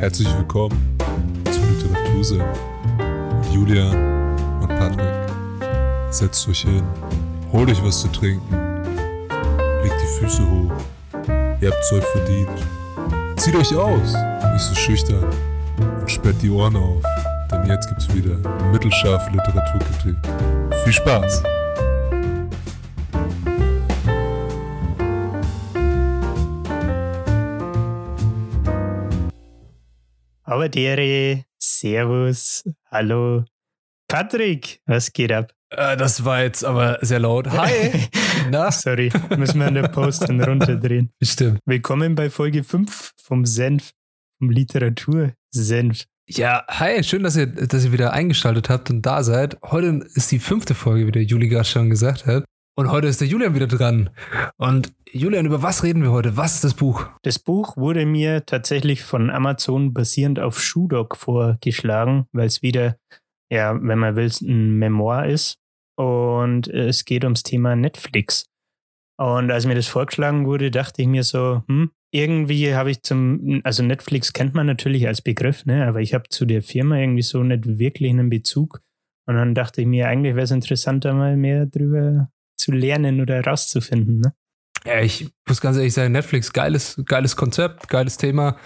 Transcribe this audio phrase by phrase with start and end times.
[0.00, 0.96] Herzlich willkommen
[1.52, 3.90] zu Literatursinn mit Julia
[4.62, 5.12] und Patrick.
[6.08, 6.82] Setzt euch hin,
[7.52, 8.50] holt euch was zu trinken,
[9.82, 10.72] legt die Füße hoch.
[11.60, 12.48] Ihr habt's euch verdient.
[13.36, 14.14] Zieht euch aus,
[14.54, 15.26] nicht so schüchtern
[16.00, 17.02] und sperrt die Ohren auf,
[17.52, 18.38] denn jetzt gibt's wieder
[18.72, 20.16] mittelscharfe Literaturkritik.
[20.82, 21.42] Viel Spaß!
[30.60, 33.46] Aber dere, Servus, hallo.
[34.06, 35.54] Patrick, was geht ab?
[35.70, 37.50] Äh, das war jetzt aber sehr laut.
[37.50, 38.10] Hi!
[38.50, 38.70] Na?
[38.70, 41.14] Sorry, müssen wir an der Post dann runterdrehen.
[41.22, 41.60] Stimmt.
[41.64, 43.92] Willkommen bei Folge 5 vom Senf,
[44.38, 46.04] vom Literatur-Senf.
[46.28, 49.56] Ja, hi, schön, dass ihr, dass ihr wieder eingeschaltet habt und da seid.
[49.62, 52.44] Heute ist die fünfte Folge, wie der Juli gerade schon gesagt hat.
[52.80, 54.08] Und heute ist der Julian wieder dran.
[54.56, 56.38] Und Julian, über was reden wir heute?
[56.38, 57.06] Was ist das Buch?
[57.20, 62.96] Das Buch wurde mir tatsächlich von Amazon basierend auf Shoedog vorgeschlagen, weil es wieder,
[63.52, 65.58] ja, wenn man will, ein Memoir ist.
[65.94, 68.46] Und es geht ums Thema Netflix.
[69.18, 73.60] Und als mir das vorgeschlagen wurde, dachte ich mir so, hm, irgendwie habe ich zum,
[73.62, 77.20] also Netflix kennt man natürlich als Begriff, ne, aber ich habe zu der Firma irgendwie
[77.20, 78.80] so nicht wirklich einen Bezug.
[79.28, 82.30] Und dann dachte ich mir, eigentlich wäre es interessanter, mal mehr drüber
[82.60, 84.20] zu lernen oder herauszufinden.
[84.20, 84.34] Ne?
[84.84, 88.56] Ja, ich muss ganz ehrlich sagen, Netflix, geiles, geiles Konzept, geiles Thema.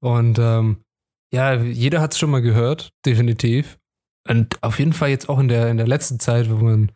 [0.00, 0.84] Und ähm,
[1.32, 3.78] ja, jeder hat es schon mal gehört, definitiv.
[4.28, 6.92] Und auf jeden Fall jetzt auch in der, in der letzten Zeit, wo man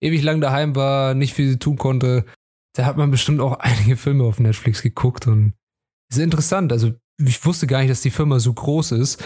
[0.00, 2.24] ewig lang daheim war, nicht viel tun konnte,
[2.74, 5.54] da hat man bestimmt auch einige Filme auf Netflix geguckt und
[6.10, 6.72] ist interessant.
[6.72, 9.22] Also ich wusste gar nicht, dass die Firma so groß ist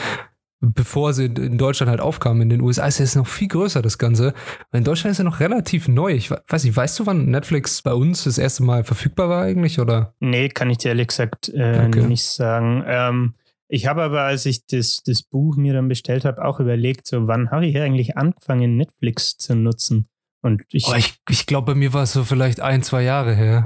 [0.75, 2.43] bevor sie in Deutschland halt aufkamen.
[2.43, 4.35] In den USA ist es noch viel größer, das Ganze.
[4.73, 6.13] in Deutschland ist er noch relativ neu.
[6.13, 9.79] Ich weiß nicht, weißt du, wann Netflix bei uns das erste Mal verfügbar war eigentlich,
[9.79, 10.15] oder?
[10.21, 12.85] Nee, kann ich dir ehrlich gesagt äh, nicht sagen.
[12.87, 13.35] Ähm,
[13.69, 17.27] ich habe aber, als ich das, das Buch mir dann bestellt habe, auch überlegt, so
[17.27, 20.09] wann habe ich eigentlich angefangen, Netflix zu nutzen?
[20.43, 23.35] Und ich, oh, ich, ich glaube, bei mir war es so vielleicht ein, zwei Jahre
[23.35, 23.65] her.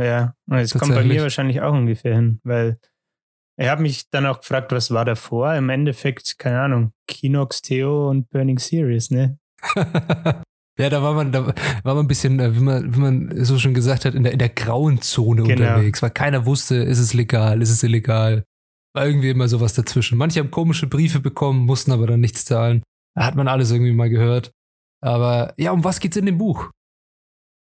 [0.49, 2.79] Ja, es kommt bei mir wahrscheinlich auch ungefähr hin, weil
[3.61, 5.55] ich habe mich dann auch gefragt, was war davor?
[5.55, 9.39] Im Endeffekt, keine Ahnung, Kinox, Theo und Burning Series, ne?
[10.79, 13.59] ja, da war man, da war man ein bisschen, äh, wie man, wie man so
[13.59, 15.53] schon gesagt hat, in der, in der grauen Zone genau.
[15.53, 18.45] unterwegs, weil keiner wusste, ist es legal, ist es illegal.
[18.95, 20.17] War irgendwie immer sowas dazwischen.
[20.17, 22.83] Manche haben komische Briefe bekommen, mussten aber dann nichts zahlen.
[23.15, 24.53] Da hat man alles irgendwie mal gehört.
[25.03, 26.71] Aber ja, um was geht's in dem Buch?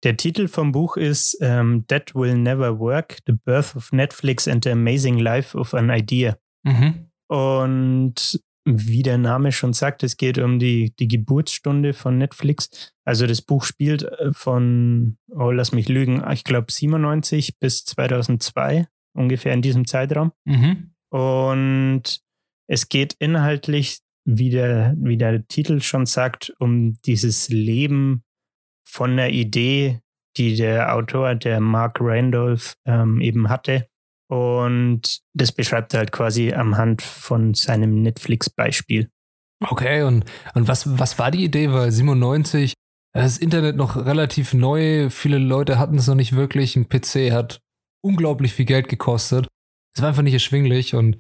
[0.04, 4.64] Der Titel vom Buch ist ähm, That Will Never Work: The Birth of Netflix and
[4.64, 6.38] the Amazing Life of an Idea.
[6.64, 7.10] Mhm.
[7.28, 12.94] Und wie der Name schon sagt, es geht um die, die Geburtsstunde von Netflix.
[13.04, 18.88] Also das Buch spielt äh, von, oh, lass mich lügen, ich glaube 97 bis 2002,
[19.14, 20.32] ungefähr in diesem Zeitraum.
[20.46, 20.92] Mhm.
[21.10, 22.22] Und
[22.68, 28.24] es geht inhaltlich, wie der, wie der Titel schon sagt, um dieses Leben
[28.90, 30.00] von der Idee,
[30.38, 33.88] die der Autor, der Mark Randolph, ähm, eben hatte.
[34.30, 39.10] Und das beschreibt er halt quasi am Hand von seinem Netflix-Beispiel.
[39.68, 41.72] Okay, und, und was, was war die Idee?
[41.72, 42.74] Weil 97,
[43.14, 46.76] das Internet noch relativ neu, viele Leute hatten es noch nicht wirklich.
[46.76, 47.60] Ein PC hat
[48.02, 49.48] unglaublich viel Geld gekostet.
[49.96, 51.20] Es war einfach nicht erschwinglich und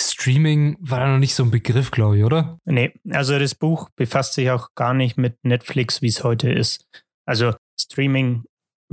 [0.00, 2.58] Streaming war da noch nicht so ein Begriff, glaube ich, oder?
[2.64, 6.86] Nee, also das Buch befasst sich auch gar nicht mit Netflix, wie es heute ist.
[7.26, 8.44] Also Streaming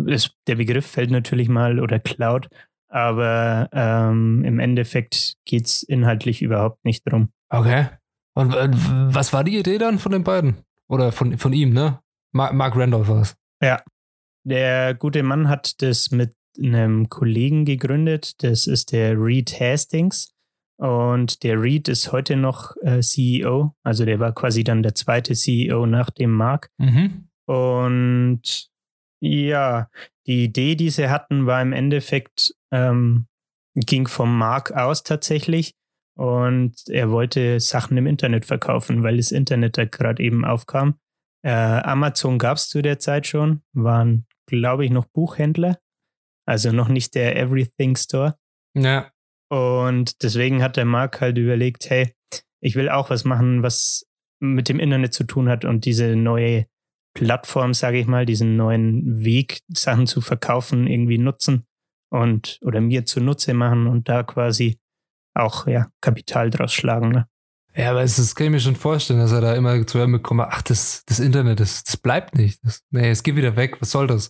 [0.05, 2.47] ist der Begriff fällt natürlich mal oder Cloud,
[2.89, 7.29] aber ähm, im Endeffekt geht es inhaltlich überhaupt nicht drum.
[7.49, 7.87] Okay.
[8.33, 10.57] Und äh, was war die Idee dann von den beiden?
[10.87, 11.99] Oder von, von ihm, ne?
[12.31, 13.35] Mark, Mark Randolph war es.
[13.61, 13.81] Ja.
[14.43, 18.41] Der gute Mann hat das mit einem Kollegen gegründet.
[18.43, 20.33] Das ist der Reed Hastings.
[20.77, 23.73] Und der Reed ist heute noch äh, CEO.
[23.83, 26.69] Also der war quasi dann der zweite CEO nach dem Mark.
[26.77, 27.26] Mhm.
[27.47, 28.69] Und
[29.22, 29.90] ja,
[30.28, 33.28] die Idee, die sie hatten, war im Endeffekt, ähm,
[33.76, 35.73] ging vom Mark aus tatsächlich.
[36.17, 40.99] Und er wollte Sachen im Internet verkaufen, weil das Internet da gerade eben aufkam.
[41.46, 45.78] Äh, Amazon gab es zu der Zeit schon, waren, glaube ich, noch Buchhändler.
[46.46, 48.35] Also noch nicht der Everything Store.
[48.76, 49.11] Ja.
[49.50, 52.14] Und deswegen hat der Mark halt überlegt, hey,
[52.61, 54.05] ich will auch was machen, was
[54.40, 56.67] mit dem Internet zu tun hat und diese neue
[57.17, 61.66] Plattform, sage ich mal, diesen neuen Weg, Sachen zu verkaufen, irgendwie nutzen
[62.11, 64.78] und oder mir zunutze machen und da quasi
[65.34, 67.09] auch ja, Kapital draus schlagen.
[67.09, 67.28] Ne?
[67.75, 70.41] Ja, aber das kann ich mir schon vorstellen, dass er da immer zu hören bekommt,
[70.41, 72.59] ach, das, das Internet, das, das bleibt nicht.
[72.64, 74.29] Das, nee, es geht wieder weg, was soll das?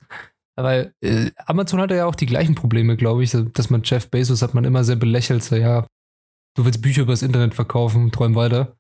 [0.56, 4.42] Aber äh, Amazon hatte ja auch die gleichen Probleme, glaube ich, dass man Jeff Bezos
[4.42, 5.86] hat man immer sehr belächelt, so ja,
[6.56, 8.77] du willst Bücher übers Internet verkaufen, träum weiter.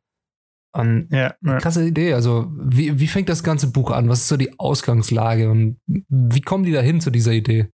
[0.74, 1.58] Und ja, ja.
[1.58, 2.14] krasse Idee.
[2.14, 4.10] Also, wie, wie fängt das ganze Buch an?
[4.10, 7.69] Was ist so die Ausgangslage und wie kommen die dahin zu dieser Idee?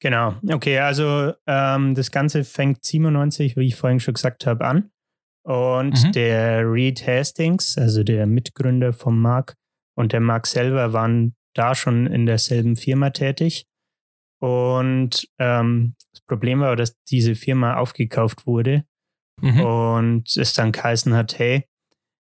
[0.00, 4.90] Genau, okay, also ähm, das Ganze fängt 97, wie ich vorhin schon gesagt habe, an.
[5.44, 6.12] Und mhm.
[6.12, 9.56] der Reed Hastings, also der Mitgründer von Mark
[9.96, 13.66] und der Mark selber waren da schon in derselben Firma tätig.
[14.40, 18.84] Und ähm, das Problem war, dass diese Firma aufgekauft wurde
[19.40, 19.60] mhm.
[19.60, 21.64] und es dann geheißen hat, hey,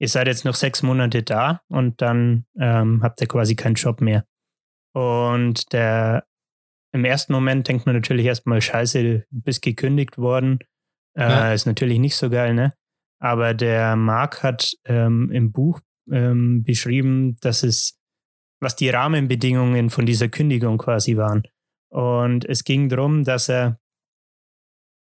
[0.00, 4.00] ihr seid jetzt noch sechs Monate da und dann ähm, habt ihr quasi keinen Job
[4.00, 4.24] mehr.
[4.92, 6.26] Und der
[6.92, 10.58] im ersten Moment denkt man natürlich erstmal, scheiße, du bist gekündigt worden.
[11.16, 11.52] Äh, ja.
[11.52, 12.72] Ist natürlich nicht so geil, ne?
[13.20, 15.80] Aber der Mark hat ähm, im Buch
[16.10, 18.00] ähm, beschrieben, dass es,
[18.60, 21.42] was die Rahmenbedingungen von dieser Kündigung quasi waren.
[21.92, 23.78] Und es ging darum, dass er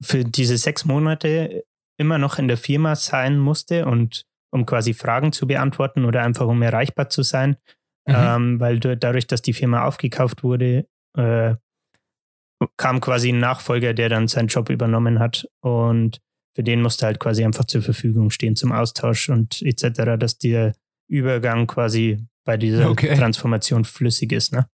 [0.04, 1.64] für diese sechs Monate
[1.98, 6.48] immer noch in der Firma sein musste und um quasi Fragen zu beantworten oder einfach
[6.48, 7.58] um erreichbar zu sein,
[8.08, 8.16] mhm.
[8.16, 10.88] ähm, weil dadurch, dass die Firma aufgekauft wurde,
[11.18, 11.56] äh,
[12.78, 16.20] kam quasi ein Nachfolger, der dann seinen Job übernommen hat und
[16.56, 20.76] für den musste halt quasi einfach zur Verfügung stehen zum Austausch und etc., dass der
[21.08, 23.16] Übergang quasi bei dieser okay.
[23.16, 24.52] Transformation flüssig ist.
[24.52, 24.68] Ne?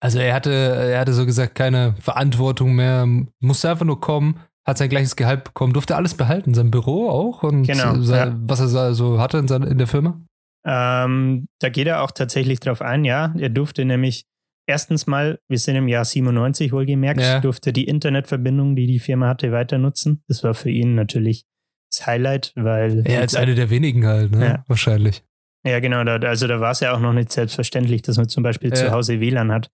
[0.00, 3.06] Also er hatte, er hatte so gesagt keine Verantwortung mehr,
[3.40, 7.42] musste einfach nur kommen, hat sein gleiches Gehalt bekommen, durfte alles behalten, sein Büro auch
[7.42, 8.38] und genau, sein, ja.
[8.42, 10.20] was er so hatte in, seiner, in der Firma?
[10.64, 13.34] Ähm, da geht er auch tatsächlich drauf ein, ja.
[13.36, 14.26] Er durfte nämlich
[14.66, 17.40] erstens mal, wir sind im Jahr 97 wohlgemerkt, ja.
[17.40, 20.22] durfte die Internetverbindung, die die Firma hatte, weiter nutzen.
[20.28, 21.44] Das war für ihn natürlich
[21.90, 23.04] das Highlight, weil.
[23.08, 24.44] Ja, als eine der wenigen halt, ne?
[24.44, 24.64] Ja.
[24.68, 25.24] Wahrscheinlich.
[25.64, 26.04] Ja, genau.
[26.04, 28.76] Da, also da war es ja auch noch nicht selbstverständlich, dass man zum Beispiel ja.
[28.76, 29.70] zu Hause WLAN hat.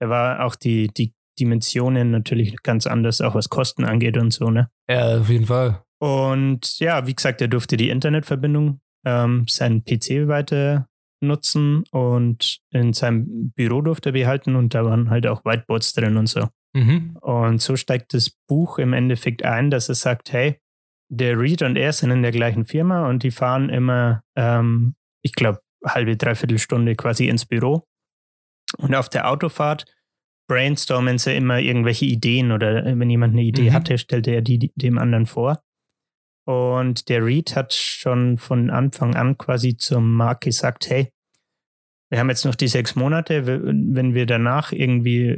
[0.00, 4.50] Da war auch die, die Dimensionen natürlich ganz anders, auch was Kosten angeht und so,
[4.50, 4.68] ne?
[4.88, 5.82] Ja, auf jeden Fall.
[5.98, 10.88] Und ja, wie gesagt, er durfte die Internetverbindung, ähm, seinen PC weiter
[11.22, 16.16] nutzen und in seinem Büro durfte er behalten und da waren halt auch Whiteboards drin
[16.16, 16.48] und so.
[16.74, 17.16] Mhm.
[17.20, 20.58] Und so steigt das Buch im Endeffekt ein, dass es sagt, hey,
[21.08, 25.34] der Reed und er sind in der gleichen Firma und die fahren immer, ähm, ich
[25.34, 27.84] glaube, halbe, dreiviertel Stunde quasi ins Büro.
[28.78, 29.84] Und auf der Autofahrt
[30.52, 33.72] brainstormen sie immer irgendwelche Ideen oder wenn jemand eine Idee mhm.
[33.72, 35.62] hatte, stellte er die dem anderen vor.
[36.44, 41.08] Und der Reed hat schon von Anfang an quasi zum Mark gesagt, hey,
[42.10, 45.32] wir haben jetzt noch die sechs Monate, wenn wir danach irgendwie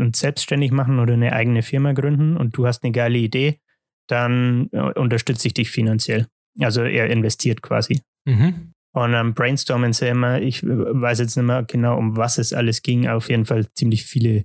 [0.00, 3.60] uns selbstständig machen oder eine eigene Firma gründen und du hast eine geile Idee,
[4.08, 6.28] dann äh, unterstütze ich dich finanziell.
[6.60, 8.00] Also er investiert quasi.
[8.24, 8.72] Mhm.
[8.96, 12.80] Und dann brainstormen sie immer, ich weiß jetzt nicht mehr genau, um was es alles
[12.80, 14.44] ging, auf jeden Fall ziemlich viele.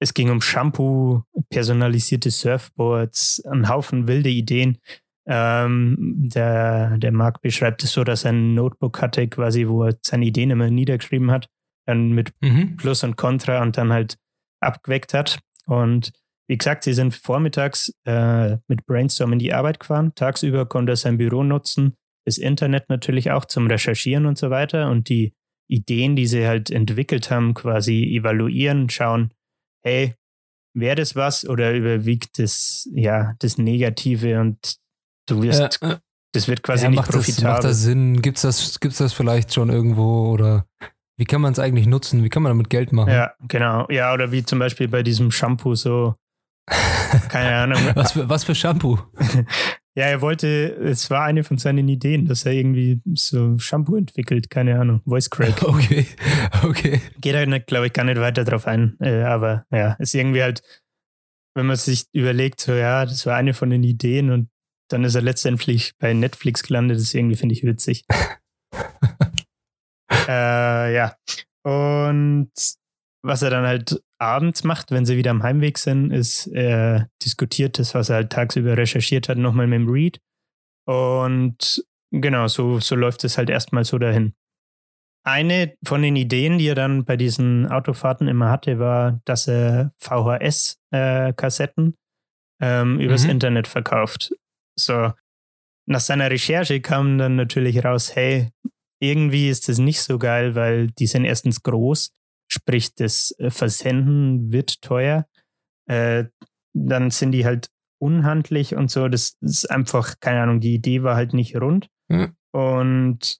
[0.00, 4.78] Es ging um Shampoo, personalisierte Surfboards, ein Haufen wilde Ideen.
[5.26, 9.94] Ähm, der, der Marc beschreibt es so, dass er ein Notebook hatte, quasi, wo er
[10.00, 11.48] seine Ideen immer niedergeschrieben hat,
[11.84, 12.78] dann mit mhm.
[12.78, 14.16] Plus und Contra und dann halt
[14.60, 15.38] abgeweckt hat.
[15.66, 16.12] Und
[16.48, 20.14] wie gesagt, sie sind vormittags äh, mit Brainstorm in die Arbeit gefahren.
[20.14, 24.90] Tagsüber konnte er sein Büro nutzen, das Internet natürlich auch zum Recherchieren und so weiter
[24.90, 25.34] und die
[25.68, 29.32] Ideen, die sie halt entwickelt haben, quasi evaluieren, schauen,
[29.84, 30.14] hey,
[30.74, 34.82] wäre das was oder überwiegt das, ja, das Negative und
[35.28, 35.98] Du wirst, äh,
[36.32, 37.34] das wird quasi ja, nicht profitabel.
[37.34, 38.22] Das, macht das Sinn?
[38.22, 40.66] Gibt es das, gibt's das vielleicht schon irgendwo oder
[41.16, 42.24] wie kann man es eigentlich nutzen?
[42.24, 43.12] Wie kann man damit Geld machen?
[43.12, 43.86] Ja, genau.
[43.90, 46.16] Ja, oder wie zum Beispiel bei diesem Shampoo so,
[47.28, 47.78] keine Ahnung.
[47.94, 48.98] was, für, was für Shampoo?
[49.94, 54.48] ja, er wollte, es war eine von seinen Ideen, dass er irgendwie so Shampoo entwickelt,
[54.48, 55.62] keine Ahnung, Voice Crack.
[55.62, 56.06] Okay,
[56.62, 57.00] okay.
[57.20, 60.62] Geht halt, glaube ich, gar nicht weiter drauf ein, äh, aber ja, ist irgendwie halt,
[61.54, 64.48] wenn man sich überlegt, so ja, das war eine von den Ideen und
[64.92, 66.98] dann ist er letztendlich bei Netflix gelandet.
[66.98, 68.04] Das irgendwie finde ich witzig.
[70.28, 71.16] äh, ja.
[71.64, 72.50] Und
[73.22, 77.78] was er dann halt abends macht, wenn sie wieder am Heimweg sind, ist, er diskutiert
[77.78, 80.20] das, was er halt tagsüber recherchiert hat, nochmal mit dem Read.
[80.86, 84.34] Und genau, so, so läuft es halt erstmal so dahin.
[85.24, 89.92] Eine von den Ideen, die er dann bei diesen Autofahrten immer hatte, war, dass er
[90.00, 91.94] VHS-Kassetten
[92.60, 93.30] äh, ähm, übers mhm.
[93.30, 94.34] Internet verkauft.
[94.76, 95.12] So,
[95.86, 98.50] nach seiner Recherche kam dann natürlich raus, hey,
[99.00, 102.12] irgendwie ist das nicht so geil, weil die sind erstens groß,
[102.52, 105.26] sprich das äh, Versenden wird teuer.
[105.88, 106.24] Äh,
[106.74, 107.68] dann sind die halt
[108.00, 109.08] unhandlich und so.
[109.08, 111.88] Das ist einfach, keine Ahnung, die Idee war halt nicht rund.
[112.08, 112.34] Mhm.
[112.52, 113.38] Und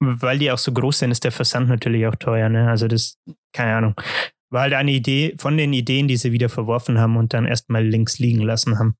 [0.00, 2.48] weil die auch so groß sind, ist der Versand natürlich auch teuer.
[2.48, 2.68] Ne?
[2.68, 3.18] Also das,
[3.52, 3.94] keine Ahnung,
[4.50, 7.84] war halt eine Idee von den Ideen, die sie wieder verworfen haben und dann erstmal
[7.84, 8.96] links liegen lassen haben.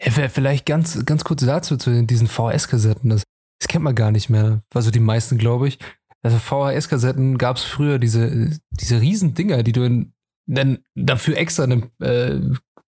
[0.00, 3.08] Ja, vielleicht ganz, ganz kurz dazu, zu diesen VHS-Kassetten.
[3.08, 3.22] Das,
[3.60, 4.62] das kennt man gar nicht mehr.
[4.74, 5.78] Also die meisten, glaube ich.
[6.22, 10.12] Also VHS-Kassetten gab es früher diese, diese riesen Dinger, die du in,
[10.46, 12.40] dann dafür extra einen äh,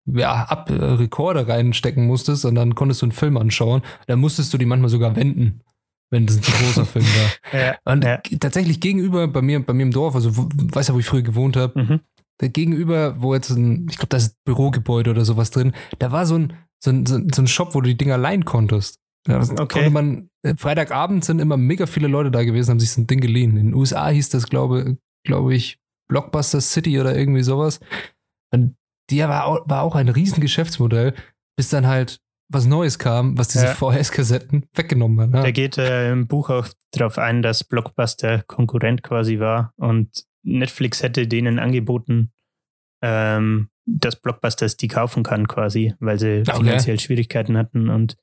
[0.06, 3.82] ja, Ab äh, Rekorder reinstecken musstest und dann konntest du einen Film anschauen.
[4.06, 5.62] Dann musstest du die manchmal sogar wenden,
[6.10, 7.60] wenn das ein großer Film war.
[7.60, 8.18] ja, und ja.
[8.38, 11.22] tatsächlich gegenüber bei mir, bei mir im Dorf, also wo, weißt du, wo ich früher
[11.22, 12.00] gewohnt habe, mhm.
[12.38, 16.12] da gegenüber, wo jetzt ein, ich glaube, da ist ein Bürogebäude oder sowas drin, da
[16.12, 19.00] war so ein, so ein, so ein Shop, wo du die Dinger leihen konntest.
[19.26, 19.66] Ja, okay.
[19.66, 23.06] konnte man, äh, Freitagabend sind immer mega viele Leute da gewesen, haben sich so ein
[23.06, 23.56] Ding geliehen.
[23.56, 25.78] In den USA hieß das, glaube glaube ich,
[26.08, 27.80] Blockbuster City oder irgendwie sowas.
[28.52, 28.76] Und
[29.10, 31.14] die war auch, war auch ein riesen Geschäftsmodell,
[31.56, 32.20] bis dann halt
[32.52, 33.74] was Neues kam, was diese ja.
[33.74, 35.30] VHS-Kassetten weggenommen hat.
[35.30, 35.42] Ne?
[35.42, 41.02] Der geht äh, im Buch auch darauf ein, dass Blockbuster Konkurrent quasi war und Netflix
[41.02, 42.32] hätte denen angeboten,
[43.02, 46.56] ähm, dass Blockbusters die kaufen kann quasi, weil sie okay.
[46.58, 48.16] finanziell Schwierigkeiten hatten und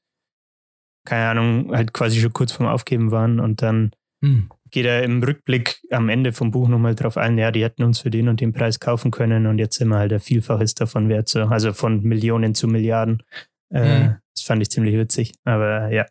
[1.06, 3.92] keine Ahnung, halt quasi schon kurz vorm Aufgeben waren und dann
[4.24, 7.84] hm geht er im Rückblick am Ende vom Buch nochmal drauf ein, ja, die hätten
[7.84, 10.74] uns für den und den Preis kaufen können und jetzt sind wir halt ein Vielfaches
[10.74, 11.44] davon wert, so.
[11.44, 13.22] also von Millionen zu Milliarden.
[13.72, 14.16] Äh, mhm.
[14.34, 16.06] Das fand ich ziemlich witzig, aber ja.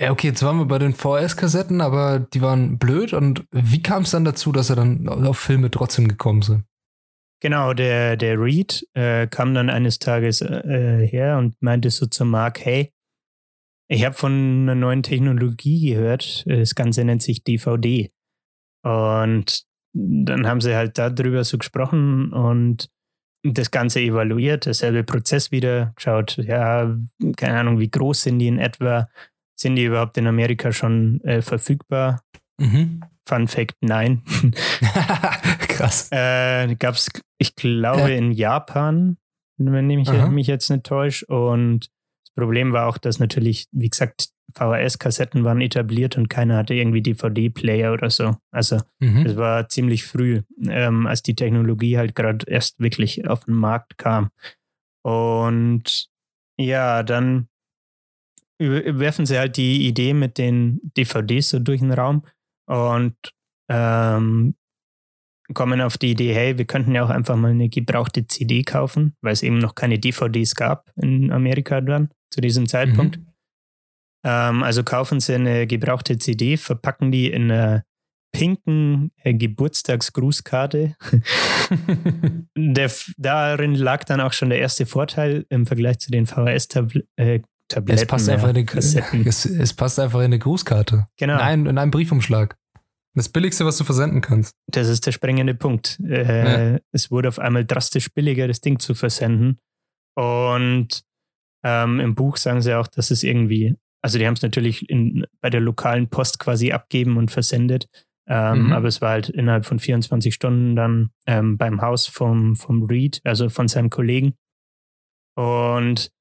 [0.00, 4.02] Ja, okay, jetzt waren wir bei den VHS-Kassetten, aber die waren blöd und wie kam
[4.02, 6.64] es dann dazu, dass er dann auf Filme trotzdem gekommen sind?
[7.40, 12.24] Genau, der, der Reed äh, kam dann eines Tages äh, her und meinte so zu
[12.24, 12.92] Mark, hey,
[13.88, 16.44] ich habe von einer neuen Technologie gehört.
[16.46, 18.10] Das Ganze nennt sich DVD.
[18.82, 22.90] Und dann haben sie halt darüber so gesprochen und
[23.42, 26.96] das Ganze evaluiert, derselbe Prozess wieder, geschaut, ja,
[27.36, 29.08] keine Ahnung, wie groß sind die in etwa,
[29.58, 32.22] sind die überhaupt in Amerika schon äh, verfügbar?
[32.58, 33.02] Mhm.
[33.24, 34.22] Fun Fact, nein.
[35.68, 36.08] Krass.
[36.12, 38.18] Äh, Gab es, ich glaube, ja.
[38.18, 39.16] in Japan,
[39.58, 41.88] wenn ich mich jetzt nicht täusche, und
[42.36, 47.92] Problem war auch, dass natürlich, wie gesagt, VHS-Kassetten waren etabliert und keiner hatte irgendwie DVD-Player
[47.92, 48.36] oder so.
[48.52, 49.26] Also mhm.
[49.26, 53.98] es war ziemlich früh, ähm, als die Technologie halt gerade erst wirklich auf den Markt
[53.98, 54.30] kam.
[55.02, 56.08] Und
[56.58, 57.48] ja, dann
[58.58, 62.24] werfen sie halt die Idee mit den DVDs so durch den Raum
[62.66, 63.16] und
[63.68, 64.54] ähm,
[65.54, 69.14] kommen auf die Idee, hey, wir könnten ja auch einfach mal eine gebrauchte CD kaufen,
[69.20, 73.18] weil es eben noch keine DVDs gab in Amerika dann zu diesem Zeitpunkt.
[73.18, 73.26] Mhm.
[74.24, 77.84] Ähm, also kaufen sie eine gebrauchte CD, verpacken die in einer
[78.32, 80.94] pinken äh, Geburtstagsgrußkarte.
[82.56, 87.08] der, darin lag dann auch schon der erste Vorteil im Vergleich zu den VHS-Tabletten.
[87.16, 87.40] Äh,
[87.88, 91.06] es passt, einfach in eine, es, es, passt einfach in eine Grußkarte.
[91.16, 91.34] Genau.
[91.34, 92.56] In, ein, in einem Briefumschlag.
[93.16, 94.54] Das Billigste, was du versenden kannst.
[94.70, 95.98] Das ist der springende Punkt.
[96.06, 96.78] Äh, ja.
[96.92, 99.58] Es wurde auf einmal drastisch billiger, das Ding zu versenden.
[100.14, 101.02] Und
[101.66, 105.26] ähm, Im Buch sagen sie auch, dass es irgendwie, also die haben es natürlich in,
[105.40, 107.88] bei der lokalen Post quasi abgeben und versendet.
[108.28, 108.72] Ähm, mhm.
[108.72, 113.20] Aber es war halt innerhalb von 24 Stunden dann ähm, beim Haus vom, vom Reed,
[113.24, 114.34] also von seinem Kollegen.
[115.36, 116.12] Und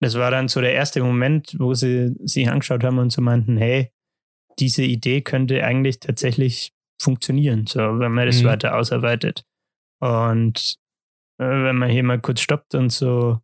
[0.00, 3.56] das war dann so der erste Moment, wo sie sich angeschaut haben und so meinten,
[3.56, 3.90] hey,
[4.58, 8.46] diese Idee könnte eigentlich tatsächlich funktionieren, so wenn man das mhm.
[8.46, 9.44] weiter ausarbeitet.
[10.00, 10.76] Und
[11.40, 13.40] äh, wenn man hier mal kurz stoppt und so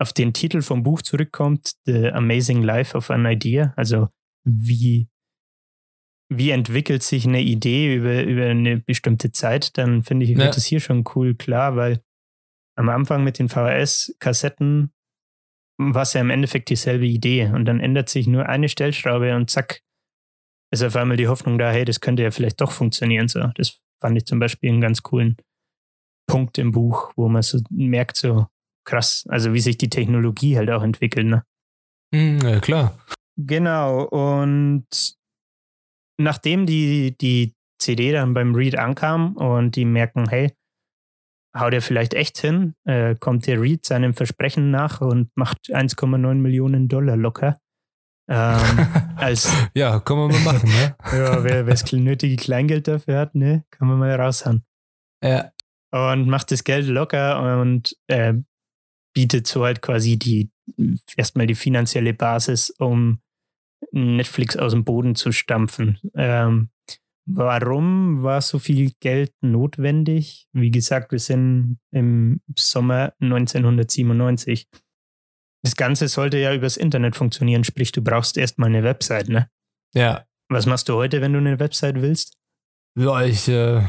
[0.00, 4.08] auf den Titel vom Buch zurückkommt, The Amazing Life of an Idea, also
[4.44, 5.08] wie,
[6.28, 10.50] wie entwickelt sich eine Idee über, über eine bestimmte Zeit, dann finde ich, wird ja.
[10.50, 12.02] das hier schon cool klar, weil
[12.76, 14.92] am Anfang mit den VHS-Kassetten
[15.78, 19.50] war es ja im Endeffekt dieselbe Idee und dann ändert sich nur eine Stellschraube und
[19.50, 19.82] zack,
[20.72, 23.28] ist auf einmal die Hoffnung da, hey, das könnte ja vielleicht doch funktionieren.
[23.28, 25.36] So, das fand ich zum Beispiel einen ganz coolen
[26.26, 28.46] Punkt im Buch, wo man so merkt, so,
[28.84, 31.44] krass, also wie sich die Technologie halt auch entwickelt, ne?
[32.14, 32.98] Hm, ja, klar.
[33.36, 34.86] Genau, und
[36.18, 40.52] nachdem die, die CD dann beim Read ankam und die merken, hey,
[41.56, 46.34] haut er vielleicht echt hin, äh, kommt der Read seinem Versprechen nach und macht 1,9
[46.34, 47.58] Millionen Dollar locker.
[48.32, 48.86] Ähm,
[49.16, 50.96] als, ja, kann man mal machen, ne?
[51.12, 54.64] ja, wer das nötige Kleingeld dafür hat, ne, kann man mal raushauen.
[55.22, 55.52] Ja.
[55.90, 58.32] Und macht das Geld locker und äh,
[59.14, 60.50] bietet so halt quasi die
[61.18, 63.20] erstmal die finanzielle Basis, um
[63.90, 65.98] Netflix aus dem Boden zu stampfen.
[66.14, 66.70] Ähm,
[67.26, 70.48] warum war so viel Geld notwendig?
[70.54, 74.68] Wie gesagt, wir sind im Sommer 1997.
[75.62, 79.48] Das Ganze sollte ja übers Internet funktionieren, sprich, du brauchst erstmal eine Website, ne?
[79.94, 80.24] Ja.
[80.48, 82.36] Was machst du heute, wenn du eine Website willst?
[82.98, 83.82] Ja, ich äh,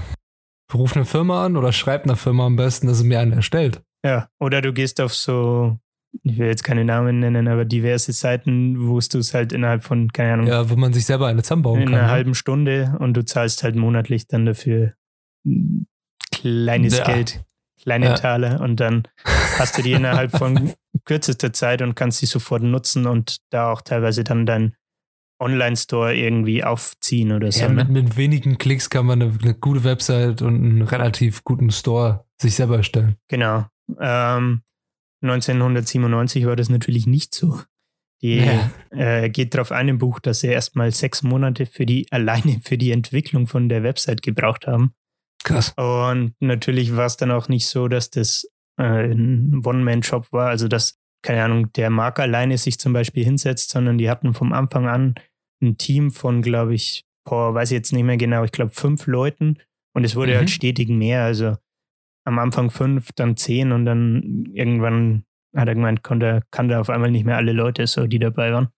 [0.73, 3.81] rufe eine Firma an oder schreibe einer Firma am besten, dass sie mir eine erstellt.
[4.05, 5.79] Ja, oder du gehst auf so
[6.21, 10.11] ich will jetzt keine Namen nennen, aber diverse Seiten, wo du es halt innerhalb von,
[10.13, 10.47] keine Ahnung.
[10.47, 11.93] Ja, wo man sich selber eine zusammenbauen in kann.
[11.93, 12.13] In einer ne?
[12.13, 14.93] halben Stunde und du zahlst halt monatlich dann dafür
[16.31, 17.05] kleines Ja.
[17.05, 17.43] Geld,
[17.81, 18.13] kleine Ja.
[18.13, 19.07] Taler und dann
[19.57, 20.73] hast du die innerhalb von
[21.05, 24.75] kürzester Zeit und kannst sie sofort nutzen und da auch teilweise dann dein
[25.39, 27.62] Online-Store irgendwie aufziehen oder so.
[27.62, 27.86] Ja, ne?
[27.86, 32.25] mit, mit wenigen Klicks kann man eine, eine gute Website und einen relativ guten Store
[32.41, 33.17] sich selber erstellen.
[33.27, 33.65] Genau.
[34.00, 34.62] Ähm,
[35.22, 37.60] 1997 war das natürlich nicht so.
[38.22, 38.72] Die Ja.
[38.91, 42.77] äh, geht darauf ein im Buch, dass sie erstmal sechs Monate für die alleine für
[42.77, 44.93] die Entwicklung von der Website gebraucht haben.
[45.43, 45.74] Krass.
[45.75, 50.67] Und natürlich war es dann auch nicht so, dass das äh, ein One-Man-Shop war, also
[50.67, 54.87] dass, keine Ahnung, der Mark alleine sich zum Beispiel hinsetzt, sondern die hatten vom Anfang
[54.87, 55.15] an
[55.61, 59.07] ein Team von, glaube ich, boah, weiß ich jetzt nicht mehr genau, ich glaube fünf
[59.07, 59.57] Leuten
[59.95, 60.37] und es wurde Mhm.
[60.37, 61.55] halt stetig mehr, also
[62.25, 65.23] am Anfang fünf, dann zehn und dann irgendwann
[65.55, 68.69] hat er gemeint, konnte, kannte auf einmal nicht mehr alle Leute, so die dabei waren.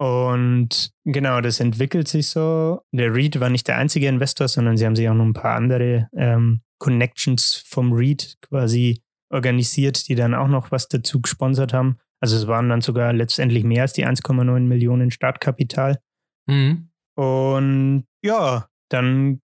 [0.00, 2.80] Und genau, das entwickelt sich so.
[2.92, 5.54] Der Reed war nicht der einzige Investor, sondern sie haben sich auch noch ein paar
[5.54, 9.01] andere ähm, Connections vom Reed quasi
[9.32, 11.98] organisiert, die dann auch noch was dazu gesponsert haben.
[12.20, 15.98] Also es waren dann sogar letztendlich mehr als die 1,9 Millionen Startkapital.
[16.46, 16.90] Mhm.
[17.16, 19.40] Und ja, dann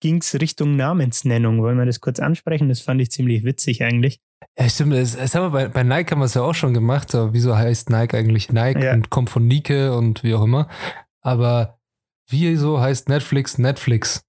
[0.00, 1.60] ging es Richtung Namensnennung.
[1.62, 2.68] Wollen wir das kurz ansprechen?
[2.68, 4.20] Das fand ich ziemlich witzig eigentlich.
[4.58, 4.94] Ja, stimmt.
[4.94, 7.10] Das, das haben wir bei, bei Nike haben wir es ja auch schon gemacht.
[7.10, 8.92] So, wieso heißt Nike eigentlich Nike Ja.
[8.94, 10.68] und kommt von Nike und wie auch immer.
[11.22, 11.78] Aber
[12.28, 14.22] wieso heißt Netflix Netflix?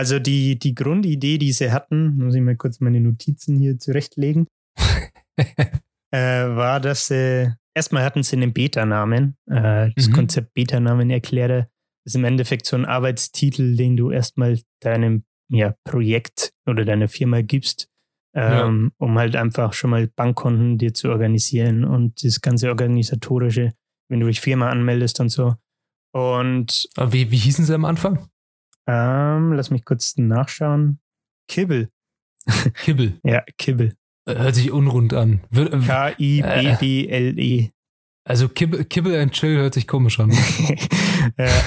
[0.00, 4.46] Also die, die Grundidee, die sie hatten, muss ich mal kurz meine Notizen hier zurechtlegen,
[5.36, 9.36] äh, war, dass sie erstmal hatten sie einen Beta-Namen.
[9.50, 10.12] Äh, das Mhm.
[10.14, 11.68] Konzept Beta-Namen erkläre.
[12.06, 17.42] ist im Endeffekt so ein Arbeitstitel, den du erstmal deinem ja, Projekt oder deiner Firma
[17.42, 17.90] gibst,
[18.34, 23.74] ähm, um halt einfach schon mal Bankkonten dir zu organisieren und das ganze organisatorische,
[24.08, 25.56] wenn du dich Firma anmeldest und so.
[26.14, 28.30] Und Aber wie, wie hießen sie am Anfang?
[28.90, 30.98] Ähm, lass mich kurz nachschauen.
[31.48, 31.88] Kibbel.
[32.74, 33.18] Kibbel.
[33.24, 33.94] Ja, Kibbel.
[34.28, 35.40] Äh, Hört sich unrund an.
[35.54, 37.70] Äh, K-I-B-B-L-E.
[38.28, 40.30] Also Kibbel, Kibbel and Chill hört sich komisch an.
[41.38, 41.62] ja, ja,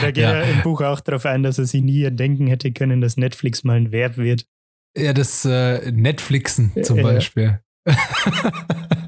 [0.00, 0.32] da geht Ja.
[0.32, 3.64] er im Buch auch darauf ein, dass er sich nie denken hätte können, dass Netflix
[3.64, 4.46] mal ein Verb wird.
[4.96, 7.02] Ja, das äh, Netflixen zum Ja.
[7.04, 7.60] Beispiel.
[7.84, 7.96] das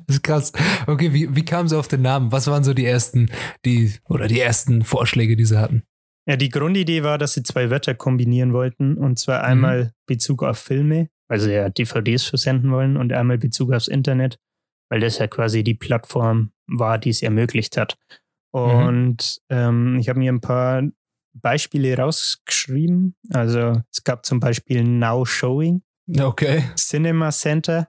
[0.09, 0.53] ist krass.
[0.87, 2.31] Okay, wie, wie kamen sie auf den Namen?
[2.31, 3.31] Was waren so die ersten,
[3.65, 5.83] die, oder die ersten Vorschläge, die sie hatten?
[6.29, 8.99] Ja, die Grundidee war, dass sie zwei Wörter kombinieren wollten.
[8.99, 13.89] Und zwar einmal Bezug auf Filme, also ja DVDs versenden wollen, und einmal Bezug aufs
[13.89, 14.39] Internet,
[14.91, 17.97] weil das ja quasi die Plattform war, die es ermöglicht hat.
[18.53, 20.83] Und ähm, ich habe mir ein paar
[21.33, 23.15] Beispiele rausgeschrieben.
[23.33, 25.83] Also es gab zum Beispiel Now Showing,
[26.19, 26.65] Okay.
[26.77, 27.89] Cinema Center,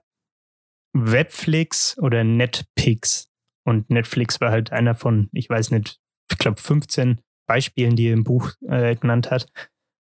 [0.92, 3.28] Webflix oder Netpix.
[3.66, 6.00] Und Netflix war halt einer von, ich weiß nicht,
[6.30, 9.48] ich glaube 15 Beispielen, die er im Buch äh, genannt hat.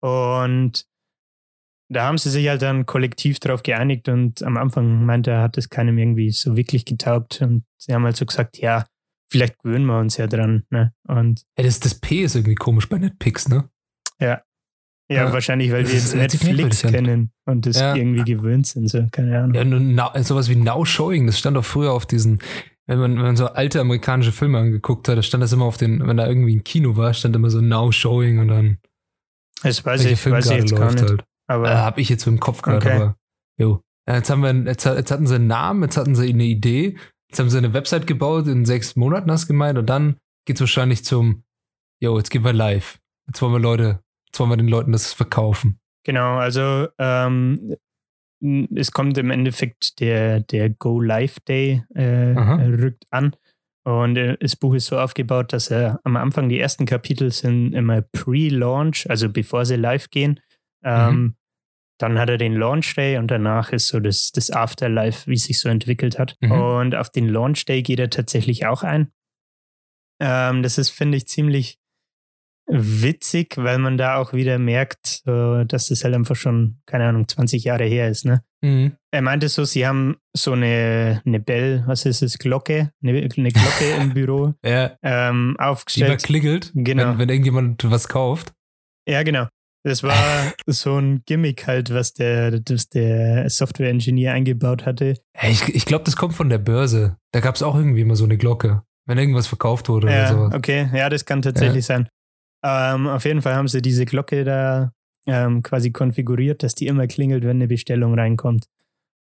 [0.00, 0.84] Und
[1.90, 5.58] da haben sie sich halt dann kollektiv drauf geeinigt und am Anfang meinte er, hat
[5.58, 7.40] es keinem irgendwie so wirklich getaugt.
[7.42, 8.86] Und sie haben halt so gesagt, ja,
[9.30, 10.64] vielleicht gewöhnen wir uns ja dran.
[10.70, 10.92] Ne?
[11.08, 13.68] Und Ja, das, das P ist irgendwie komisch bei Netpix, ne?
[14.20, 14.42] ja,
[15.10, 17.94] Ja, wahrscheinlich, weil wir jetzt Netflix kennen und das Ja.
[17.96, 18.88] irgendwie gewöhnt sind.
[18.88, 19.54] So, keine Ahnung.
[19.54, 22.40] Ja, now, sowas wie Now Showing, das stand auch früher auf diesen,
[22.86, 25.76] wenn man, wenn man so alte amerikanische Filme angeguckt hat, da stand das immer auf
[25.76, 28.78] den, wenn da irgendwie ein Kino war, stand immer so Now Showing und dann
[29.62, 31.08] Das weiß ich, Film weiß ich jetzt gar läuft nicht.
[31.10, 31.24] halt.
[31.46, 32.92] Aber Äh, hab ich jetzt im Kopf gerade, Okay.
[32.96, 33.16] aber
[33.58, 33.80] jo.
[34.06, 36.98] Jetzt haben wir, jetzt, jetzt hatten sie einen Namen, jetzt hatten sie eine Idee,
[37.30, 40.16] jetzt haben sie eine Website gebaut, in sechs Monaten hast du gemeint, und dann
[40.46, 41.42] geht's wahrscheinlich zum,
[42.00, 42.98] jo, jetzt gehen wir live.
[43.26, 45.78] Jetzt wollen wir Leute, jetzt wollen wir den Leuten das verkaufen.
[46.04, 47.74] Genau, also ähm,
[48.74, 53.34] es kommt im Endeffekt der, der Go Live Day äh, rückt an.
[53.86, 57.74] Und äh, das Buch ist so aufgebaut, dass er am Anfang die ersten Kapitel sind
[57.74, 60.40] immer Pre-Launch, also bevor sie live gehen.
[60.82, 61.36] Ähm, Mhm.
[62.00, 65.44] Dann hat er den Launch Day und danach ist so das, das Afterlife, wie es
[65.44, 66.36] sich so entwickelt hat.
[66.40, 66.50] Mhm.
[66.50, 69.12] Und auf den Launch Day geht er tatsächlich auch ein.
[70.20, 71.78] Ähm, das ist, finde ich, ziemlich
[72.66, 77.28] witzig, weil man da auch wieder merkt, äh, dass das halt einfach schon, keine Ahnung,
[77.28, 78.24] 20 Jahre her ist.
[78.24, 78.42] Ne?
[78.62, 78.92] Mhm.
[79.10, 83.50] Er meinte so, sie haben so eine, eine Bell, was ist es, Glocke, eine, eine
[83.52, 86.22] Glocke im Büro Ja, ähm, die immer aufgestellt.
[86.22, 87.10] klingelt, Genau.
[87.10, 88.52] wenn, wenn irgendjemand was kauft.
[89.08, 89.46] Ja, genau.
[89.86, 90.14] Das war
[90.66, 95.14] so ein Gimmick halt, was der, das der Software-Engineer eingebaut hatte.
[95.42, 97.18] Ich ich glaube, das kommt von der Börse.
[97.32, 100.28] Da gab es auch irgendwie immer so eine Glocke, wenn irgendwas verkauft wurde oder Ja,
[100.28, 100.54] sowas.
[100.54, 102.08] okay, ja, das kann tatsächlich sein.
[102.64, 104.92] Ähm, auf jeden Fall haben sie diese Glocke da
[105.26, 108.66] ähm, quasi konfiguriert, dass die immer klingelt, wenn eine Bestellung reinkommt.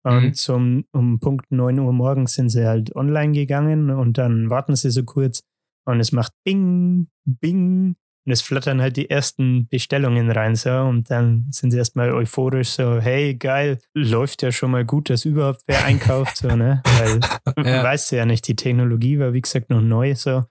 [0.04, 0.34] Und mhm.
[0.34, 4.90] zum, um Punkt 9 Uhr morgens sind sie halt online gegangen und dann warten sie
[4.90, 5.44] so kurz
[5.86, 11.10] und es macht Bing, Bing und es flattern halt die ersten Bestellungen rein so und
[11.12, 15.62] dann sind sie erstmal euphorisch so, hey, geil, läuft ja schon mal gut, dass überhaupt
[15.68, 16.82] wer einkauft, so, ne?
[17.56, 17.84] Weil ja.
[17.84, 20.44] weißt du ja nicht, die Technologie war wie gesagt noch neu so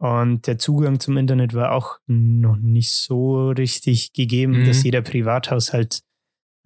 [0.00, 4.64] und der Zugang zum Internet war auch noch nicht so richtig gegeben, mhm.
[4.64, 6.00] dass jeder Privathaushalt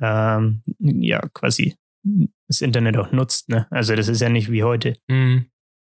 [0.00, 1.74] ähm, ja quasi
[2.46, 3.66] das Internet auch nutzt, ne?
[3.70, 4.96] Also das ist ja nicht wie heute.
[5.08, 5.46] Mhm.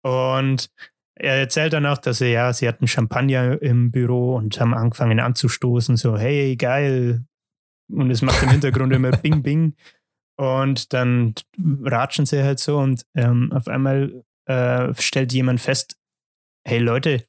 [0.03, 0.69] Und
[1.15, 5.21] er erzählt dann auch, dass er, ja, sie hatten Champagner im Büro und haben angefangen
[5.21, 7.25] anzustoßen, so, hey, geil.
[7.89, 9.75] Und es macht im Hintergrund immer Bing, Bing.
[10.37, 11.35] Und dann
[11.83, 15.97] ratschen sie halt so und ähm, auf einmal äh, stellt jemand fest,
[16.65, 17.28] hey Leute,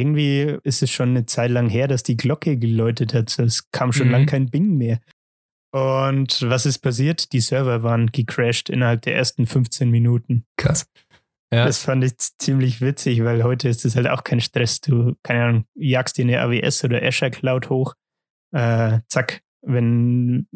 [0.00, 3.38] irgendwie ist es schon eine Zeit lang her, dass die Glocke geläutet hat.
[3.38, 4.12] Es kam schon mhm.
[4.12, 5.00] lang kein Bing mehr.
[5.72, 7.32] Und was ist passiert?
[7.32, 10.44] Die Server waren gecrashed innerhalb der ersten 15 Minuten.
[10.56, 10.86] Krass.
[11.52, 11.64] Ja.
[11.64, 14.80] Das fand ich ziemlich witzig, weil heute ist das halt auch kein Stress.
[14.80, 17.94] Du, keine Ahnung, jagst dir eine AWS oder Azure Cloud hoch,
[18.52, 20.46] äh, zack, wenn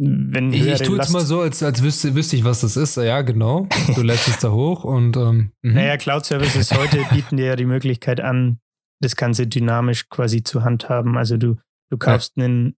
[0.00, 2.96] wenn ich, ich tue jetzt mal so, als, als wüsste, wüsste ich, was das ist.
[2.96, 3.66] Ja, genau.
[3.96, 5.16] Du lässt es da hoch und.
[5.16, 5.74] Ähm, mhm.
[5.74, 8.60] naja, Cloud Services heute bieten dir ja die Möglichkeit an,
[9.00, 11.16] das Ganze dynamisch quasi zu handhaben.
[11.16, 11.56] Also du,
[11.90, 12.44] du kaufst ja.
[12.44, 12.76] einen,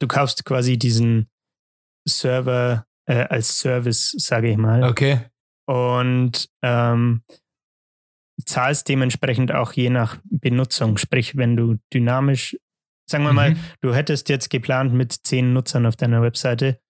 [0.00, 1.28] du kaufst quasi diesen
[2.08, 4.84] Server äh, als Service, sage ich mal.
[4.84, 5.20] Okay
[5.66, 7.22] und ähm,
[8.44, 10.96] zahlst dementsprechend auch je nach Benutzung.
[10.96, 12.56] Sprich, wenn du dynamisch,
[13.08, 13.36] sagen wir mhm.
[13.36, 16.80] mal, du hättest jetzt geplant mit zehn Nutzern auf deiner Webseite,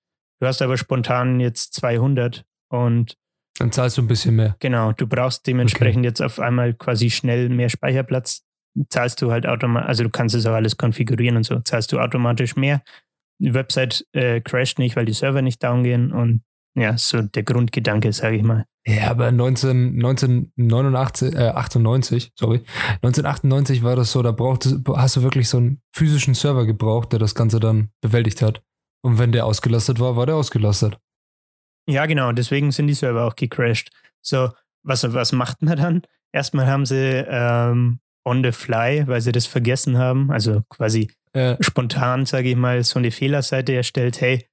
[0.41, 3.17] du hast aber spontan jetzt 200 und
[3.59, 4.55] dann zahlst du ein bisschen mehr.
[4.59, 6.09] Genau, du brauchst dementsprechend okay.
[6.09, 8.45] jetzt auf einmal quasi schnell mehr Speicherplatz,
[8.91, 12.01] zahlst du halt automatisch, also du kannst es auch alles konfigurieren und so, zahlst du
[12.01, 12.83] automatisch mehr.
[13.39, 16.43] Die Website äh, crasht nicht, weil die Server nicht down gehen und
[16.75, 18.67] ja, so der Grundgedanke, sage ich mal.
[18.87, 22.63] Ja, aber 19, 1989, äh, 98, sorry,
[23.03, 27.19] 1998 war das so, da braucht, hast du wirklich so einen physischen Server gebraucht, der
[27.19, 28.63] das Ganze dann bewältigt hat.
[29.03, 30.99] Und wenn der ausgelastet war, war der ausgelastet.
[31.89, 33.91] Ja, genau, deswegen sind die Server auch gecrashed.
[34.21, 34.51] So,
[34.83, 36.03] was, was macht man dann?
[36.33, 41.57] Erstmal haben sie ähm, on the fly, weil sie das vergessen haben, also quasi ja.
[41.61, 44.49] spontan, sage ich mal, so eine Fehlerseite erstellt, hey,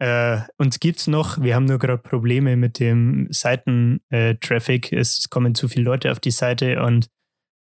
[0.00, 4.92] äh, uns gibt es noch, wir haben nur gerade Probleme mit dem Seitentraffic.
[4.92, 7.08] Äh, es kommen zu viele Leute auf die Seite und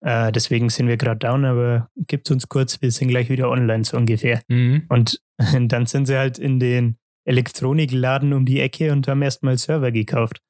[0.02, 3.84] äh, deswegen sind wir gerade down, aber gibt uns kurz, wir sind gleich wieder online,
[3.84, 4.42] so ungefähr.
[4.48, 4.84] Mhm.
[4.88, 5.20] Und
[5.68, 10.40] dann sind sie halt in den Elektronikladen um die Ecke und haben erstmal Server gekauft.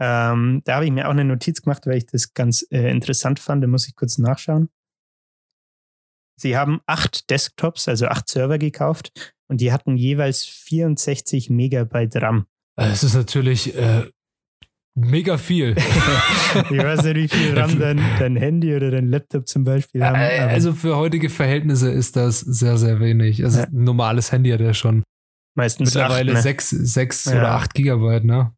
[0.00, 3.40] Ähm, da habe ich mir auch eine Notiz gemacht, weil ich das ganz äh, interessant
[3.40, 3.62] fand.
[3.62, 4.68] Da muss ich kurz nachschauen.
[6.40, 12.46] Sie haben acht Desktops, also acht Server gekauft und die hatten jeweils 64 Megabyte RAM.
[12.76, 14.04] Das ist natürlich äh,
[14.94, 15.74] mega viel.
[16.70, 20.14] ich weiß nicht, wie viel RAM dein, dein Handy oder dein Laptop zum Beispiel haben.
[20.14, 23.42] Äh, also für heutige Verhältnisse ist das sehr, sehr wenig.
[23.44, 23.64] Also ja.
[23.66, 25.02] ein normales Handy hat ja schon
[25.56, 26.42] meistens mittlerweile acht, ne?
[26.42, 27.32] sechs, sechs ja.
[27.32, 28.52] oder acht Gigabyte, ne?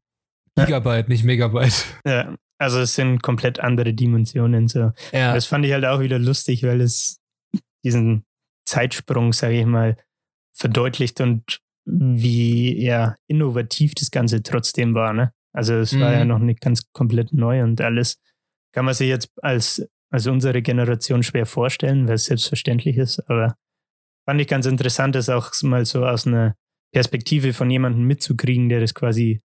[0.66, 1.86] Gigabyte, nicht Megabyte.
[2.06, 4.68] Ja, also es sind komplett andere Dimensionen.
[4.68, 4.92] So.
[5.12, 5.34] Ja.
[5.34, 7.18] Das fand ich halt auch wieder lustig, weil es
[7.84, 8.24] diesen
[8.66, 9.96] Zeitsprung, sage ich mal,
[10.54, 15.12] verdeutlicht und wie ja, innovativ das Ganze trotzdem war.
[15.12, 15.32] Ne?
[15.52, 16.00] Also es mhm.
[16.00, 16.28] war ja mhm.
[16.28, 18.18] noch nicht ganz komplett neu und alles
[18.72, 23.18] kann man sich jetzt als, als unsere Generation schwer vorstellen, weil es selbstverständlich ist.
[23.28, 23.56] Aber
[24.28, 26.54] fand ich ganz interessant, das auch mal so aus einer
[26.92, 29.40] Perspektive von jemandem mitzukriegen, der das quasi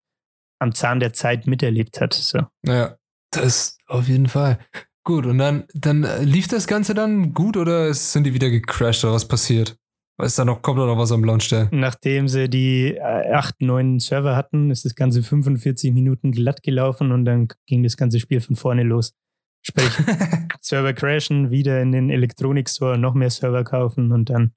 [0.62, 2.14] am Zahn der Zeit miterlebt hat.
[2.14, 2.40] So.
[2.64, 2.96] Ja,
[3.31, 4.59] das auf jeden Fall.
[5.05, 9.05] Gut, und dann, dann äh, lief das Ganze dann gut oder sind die wieder gecrashed
[9.05, 9.77] oder was passiert?
[10.22, 11.68] Ist da noch, kommt da noch was am Launch der?
[11.72, 17.11] Nachdem sie die äh, acht, neun Server hatten, ist das Ganze 45 Minuten glatt gelaufen
[17.11, 19.14] und dann ging das ganze Spiel von vorne los.
[19.62, 19.90] Sprich,
[20.61, 24.53] Server crashen, wieder in den Elektronik Store noch mehr Server kaufen und dann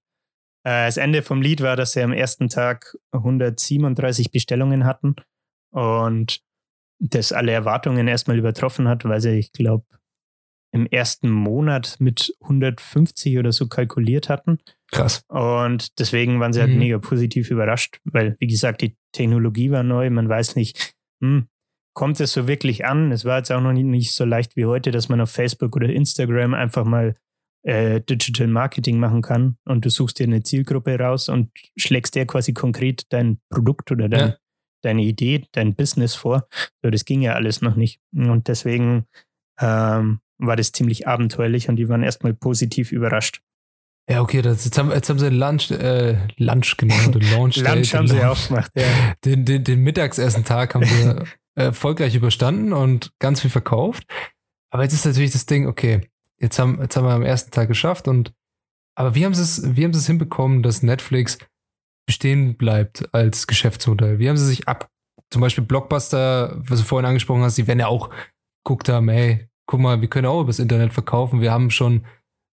[0.63, 5.15] äh, das Ende vom Lied war, dass sie am ersten Tag 137 Bestellungen hatten
[5.75, 6.41] und
[6.99, 9.85] das alle Erwartungen erstmal übertroffen hat, weil sie, ich glaube,
[10.71, 14.59] im ersten Monat mit 150 oder so kalkuliert hatten.
[14.91, 15.23] Krass.
[15.27, 16.79] Und deswegen waren sie halt mhm.
[16.79, 20.09] mega positiv überrascht, weil, wie gesagt, die Technologie war neu.
[20.09, 21.47] Man weiß nicht, hm,
[21.93, 23.11] kommt es so wirklich an?
[23.11, 25.75] Es war jetzt auch noch nicht, nicht so leicht wie heute, dass man auf Facebook
[25.75, 27.15] oder Instagram einfach mal
[27.63, 32.25] äh, Digital Marketing machen kann und du suchst dir eine Zielgruppe raus und schlägst dir
[32.27, 34.37] quasi konkret dein Produkt oder dein, ja.
[34.81, 36.47] Deine Idee, dein Business vor.
[36.81, 37.99] So, das ging ja alles noch nicht.
[38.13, 39.05] Und deswegen
[39.59, 43.41] ähm, war das ziemlich abenteuerlich und die waren erstmal positiv überrascht.
[44.09, 47.57] Ja, okay, das, jetzt, haben, jetzt haben sie den Lunch, äh, Lunch genannt, den Launch
[47.57, 48.85] Lunch haben sie auch gemacht, ja.
[49.23, 51.23] Den, den, den Mittagessen-Tag haben sie
[51.55, 54.03] erfolgreich überstanden und ganz viel verkauft.
[54.69, 56.07] Aber jetzt ist natürlich das Ding, okay,
[56.39, 58.33] jetzt haben, jetzt haben wir am ersten Tag geschafft und
[58.97, 61.37] aber wie haben sie es, wie haben sie es hinbekommen, dass Netflix
[62.05, 64.19] bestehen bleibt als Geschäftsmodell?
[64.19, 64.89] Wie haben sie sich ab,
[65.31, 68.09] zum Beispiel Blockbuster, was du vorhin angesprochen hast, die werden ja auch
[68.63, 72.05] guckt haben, hey, guck mal, wir können auch übers Internet verkaufen, wir haben schon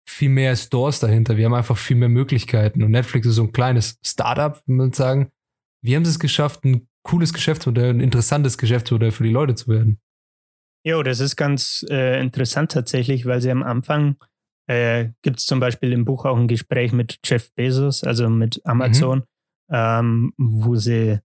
[0.09, 3.53] viel mehr Stores dahinter, wir haben einfach viel mehr Möglichkeiten und Netflix ist so ein
[3.53, 5.31] kleines Startup, würde man sagen.
[5.85, 9.69] Wie haben sie es geschafft, ein cooles Geschäftsmodell, ein interessantes Geschäftsmodell für die Leute zu
[9.69, 10.01] werden?
[10.85, 14.17] Jo, das ist ganz äh, interessant tatsächlich, weil sie am Anfang
[14.69, 18.61] äh, gibt es zum Beispiel im Buch auch ein Gespräch mit Jeff Bezos, also mit
[18.65, 19.25] Amazon, mhm.
[19.71, 21.21] Ähm, wo sie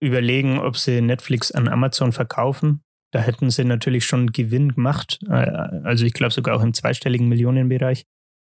[0.00, 2.82] überlegen, ob sie Netflix an Amazon verkaufen.
[3.12, 7.28] Da hätten sie natürlich schon Gewinn gemacht, äh, also ich glaube sogar auch im zweistelligen
[7.28, 8.06] Millionenbereich.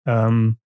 [0.06, 0.58] Ähm,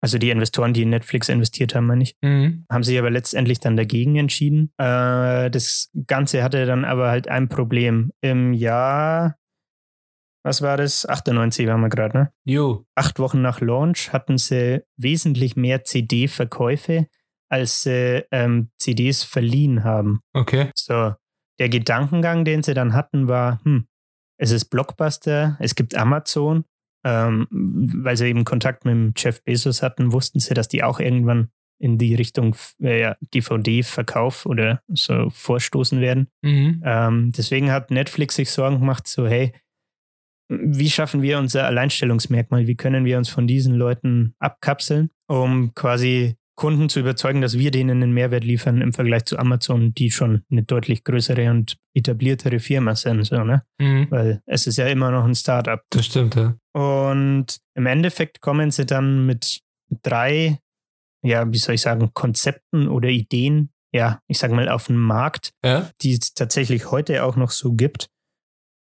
[0.00, 2.66] also die Investoren, die in Netflix investiert haben, meine ich, mhm.
[2.70, 4.70] haben sich aber letztendlich dann dagegen entschieden.
[4.76, 8.12] Äh, das Ganze hatte dann aber halt ein Problem.
[8.20, 9.36] Im Jahr
[10.46, 11.08] was war das?
[11.08, 12.32] 98 waren wir gerade, ne?
[12.44, 12.84] Jo.
[12.94, 17.06] Acht Wochen nach Launch hatten sie wesentlich mehr CD-Verkäufe,
[17.54, 20.20] als sie ähm, CDs verliehen haben.
[20.32, 20.70] Okay.
[20.74, 21.14] So,
[21.60, 23.86] der Gedankengang, den sie dann hatten, war, hm,
[24.38, 26.64] es ist Blockbuster, es gibt Amazon,
[27.04, 31.50] ähm, weil sie eben Kontakt mit Jeff Bezos hatten, wussten sie, dass die auch irgendwann
[31.78, 36.28] in die Richtung äh, DVD-Verkauf oder so vorstoßen werden.
[36.42, 36.82] Mhm.
[36.84, 39.52] Ähm, deswegen hat Netflix sich Sorgen gemacht, so hey,
[40.48, 42.66] wie schaffen wir unser Alleinstellungsmerkmal?
[42.66, 47.70] Wie können wir uns von diesen Leuten abkapseln, um quasi Kunden zu überzeugen, dass wir
[47.70, 52.60] denen einen Mehrwert liefern im Vergleich zu Amazon, die schon eine deutlich größere und etabliertere
[52.60, 53.62] Firma sind, so, ne?
[53.80, 54.06] Mhm.
[54.10, 55.80] Weil es ist ja immer noch ein Startup.
[55.90, 56.54] Das stimmt, ja.
[56.72, 59.60] Und im Endeffekt kommen sie dann mit
[60.02, 60.58] drei,
[61.22, 65.52] ja, wie soll ich sagen, Konzepten oder Ideen, ja, ich sag mal, auf den Markt,
[65.64, 65.90] ja?
[66.02, 68.08] die es tatsächlich heute auch noch so gibt.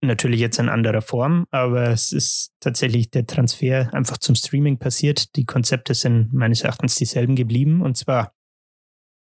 [0.04, 5.36] Natürlich jetzt in anderer Form, aber es ist tatsächlich der Transfer einfach zum Streaming passiert.
[5.36, 7.82] Die Konzepte sind meines Erachtens dieselben geblieben.
[7.82, 8.34] Und zwar,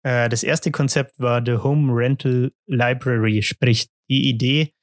[0.03, 4.73] äh, das erste Konzept war The Home Rental Library, sprich die Idee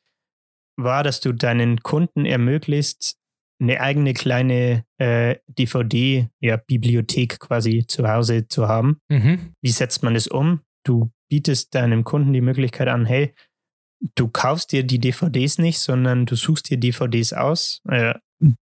[0.76, 3.16] war, dass du deinen Kunden ermöglicht,
[3.60, 9.00] eine eigene kleine äh, DVD-Bibliothek ja, quasi zu Hause zu haben.
[9.08, 9.54] Mhm.
[9.62, 10.60] Wie setzt man das um?
[10.84, 13.34] Du bietest deinem Kunden die Möglichkeit an, hey,
[14.14, 17.80] du kaufst dir die DVDs nicht, sondern du suchst dir DVDs aus.
[17.88, 18.14] Äh,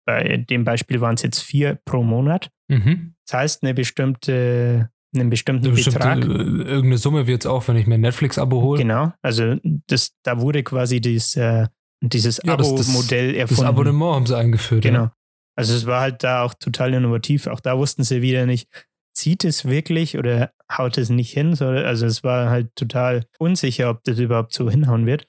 [0.06, 2.50] bei dem Beispiel waren es jetzt vier pro Monat.
[2.68, 3.14] Mhm.
[3.24, 6.20] Zahlst eine bestimmte, einen bestimmten eine Betrag.
[6.20, 8.80] Bestimmte, äh, irgendeine Summe wird es auch, wenn ich mir ein Netflix-Abo hole.
[8.80, 11.66] Genau, also das, da wurde quasi dieses, äh,
[12.00, 13.62] dieses ja, Abo-Modell erfunden.
[13.62, 14.82] Das Abonnement haben sie eingeführt.
[14.82, 15.04] Genau.
[15.04, 15.12] Ja.
[15.58, 17.46] Also es war halt da auch total innovativ.
[17.46, 18.68] Auch da wussten sie wieder nicht,
[19.16, 21.60] zieht es wirklich oder haut es nicht hin.
[21.60, 25.26] Also es war halt total unsicher, ob das überhaupt so hinhauen wird.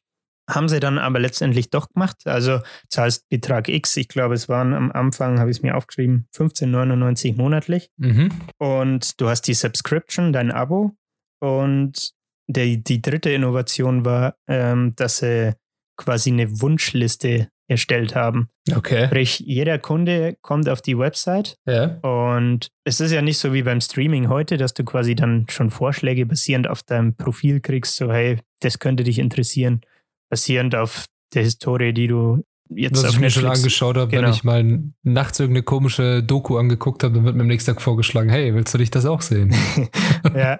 [0.50, 2.26] Haben sie dann aber letztendlich doch gemacht.
[2.26, 3.98] Also zahlst Betrag X.
[3.98, 7.90] Ich glaube, es waren am Anfang, habe ich es mir aufgeschrieben, 15,99 monatlich.
[7.98, 8.30] Mhm.
[8.58, 10.96] Und du hast die Subscription, dein Abo.
[11.40, 12.12] Und
[12.48, 15.54] der, die dritte Innovation war, ähm, dass sie
[15.98, 18.50] quasi eine Wunschliste erstellt haben.
[18.74, 19.08] Okay.
[19.08, 21.98] Sprich, jeder Kunde kommt auf die Website ja.
[22.02, 25.70] und es ist ja nicht so wie beim Streaming heute, dass du quasi dann schon
[25.70, 29.82] Vorschläge basierend auf deinem Profil kriegst, so hey, das könnte dich interessieren,
[30.30, 34.28] basierend auf der Historie, die du jetzt Was auf ich mir schon angeschaut habe, genau.
[34.28, 37.82] wenn ich mal nachts irgendeine komische Doku angeguckt habe, dann wird mir am nächsten Tag
[37.82, 39.54] vorgeschlagen, hey, willst du dich das auch sehen?
[40.36, 40.58] ja.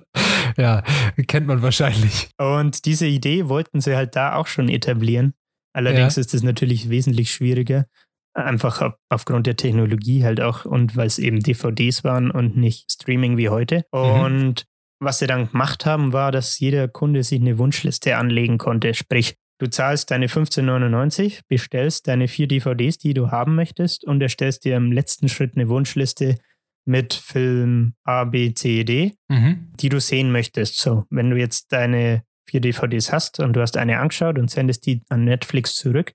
[0.56, 0.82] ja,
[1.26, 2.30] kennt man wahrscheinlich.
[2.38, 5.34] Und diese Idee wollten sie halt da auch schon etablieren.
[5.72, 6.20] Allerdings ja.
[6.20, 7.86] ist es natürlich wesentlich schwieriger,
[8.34, 12.90] einfach auf, aufgrund der Technologie halt auch und weil es eben DVDs waren und nicht
[12.90, 13.84] Streaming wie heute.
[13.92, 14.20] Mhm.
[14.20, 14.66] Und
[15.00, 18.94] was sie dann gemacht haben, war, dass jeder Kunde sich eine Wunschliste anlegen konnte.
[18.94, 24.64] Sprich, du zahlst deine 15,99, bestellst deine vier DVDs, die du haben möchtest und erstellst
[24.64, 26.36] dir im letzten Schritt eine Wunschliste
[26.84, 29.72] mit Film A, B, C, D, mhm.
[29.80, 30.78] die du sehen möchtest.
[30.78, 34.86] So, wenn du jetzt deine vier DVDs hast und du hast eine angeschaut und sendest
[34.86, 36.14] die an Netflix zurück,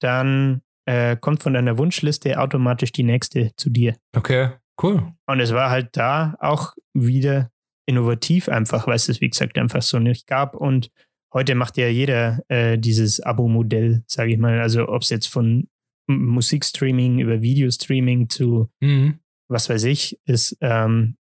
[0.00, 3.96] dann äh, kommt von deiner Wunschliste automatisch die nächste zu dir.
[4.16, 4.50] Okay,
[4.82, 5.12] cool.
[5.26, 7.50] Und es war halt da auch wieder
[7.86, 10.54] innovativ einfach, weil es es, wie gesagt, einfach so nicht gab.
[10.54, 10.90] Und
[11.32, 14.60] heute macht ja jeder äh, dieses Abo-Modell, sage ich mal.
[14.60, 15.68] Also ob es jetzt von
[16.08, 19.20] Musikstreaming über Videostreaming zu mhm.
[19.48, 21.16] was weiß ich ist, ähm,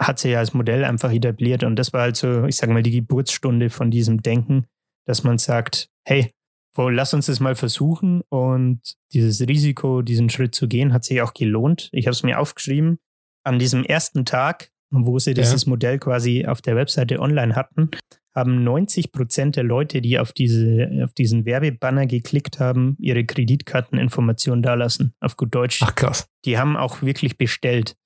[0.00, 1.62] hat sie ja als Modell einfach etabliert.
[1.62, 4.66] Und das war halt so, ich sage mal, die Geburtsstunde von diesem Denken,
[5.06, 6.32] dass man sagt, hey,
[6.76, 8.22] lass uns das mal versuchen.
[8.30, 8.80] Und
[9.12, 11.90] dieses Risiko, diesen Schritt zu gehen, hat sich auch gelohnt.
[11.92, 12.98] Ich habe es mir aufgeschrieben.
[13.44, 15.70] An diesem ersten Tag, wo sie dieses ja.
[15.70, 17.90] Modell quasi auf der Webseite online hatten,
[18.34, 24.62] haben 90 Prozent der Leute, die auf, diese, auf diesen Werbebanner geklickt haben, ihre Kreditkarteninformationen
[24.62, 25.14] dalassen.
[25.20, 25.80] Auf gut Deutsch.
[25.82, 26.28] Ach krass.
[26.44, 27.96] Die haben auch wirklich bestellt.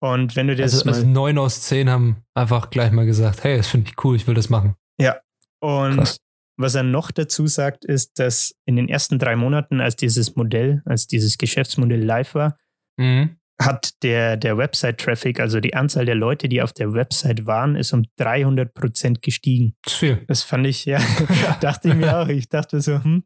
[0.00, 0.74] Und wenn du das.
[0.74, 4.16] Also, also neun aus zehn haben einfach gleich mal gesagt: Hey, das finde ich cool,
[4.16, 4.74] ich will das machen.
[5.00, 5.18] Ja.
[5.60, 6.18] Und krass.
[6.56, 10.82] was er noch dazu sagt, ist, dass in den ersten drei Monaten, als dieses Modell,
[10.84, 12.56] als dieses Geschäftsmodell live war,
[12.96, 17.74] mhm hat der, der Website-Traffic, also die Anzahl der Leute, die auf der Website waren,
[17.74, 19.74] ist um 300 Prozent gestiegen.
[19.82, 20.24] Das ist viel.
[20.28, 21.00] Das fand ich, ja,
[21.60, 22.28] dachte ich mir auch.
[22.28, 23.24] Ich dachte so, hm,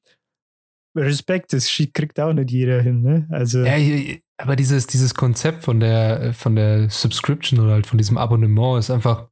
[0.96, 3.26] Respekt, das kriegt auch nicht jeder hin, ne?
[3.30, 3.64] Also.
[3.64, 3.74] Ja,
[4.38, 8.90] aber dieses, dieses Konzept von der, von der Subscription oder halt von diesem Abonnement ist
[8.90, 9.28] einfach,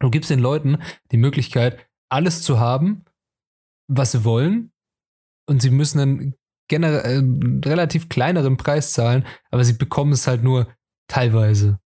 [0.00, 0.78] du gibst den Leuten
[1.12, 1.78] die Möglichkeit,
[2.10, 3.04] alles zu haben,
[3.88, 4.72] was sie wollen,
[5.46, 6.34] und sie müssen dann
[6.68, 10.68] generell einen äh, relativ kleineren Preis zahlen, aber sie bekommen es halt nur
[11.08, 11.78] teilweise.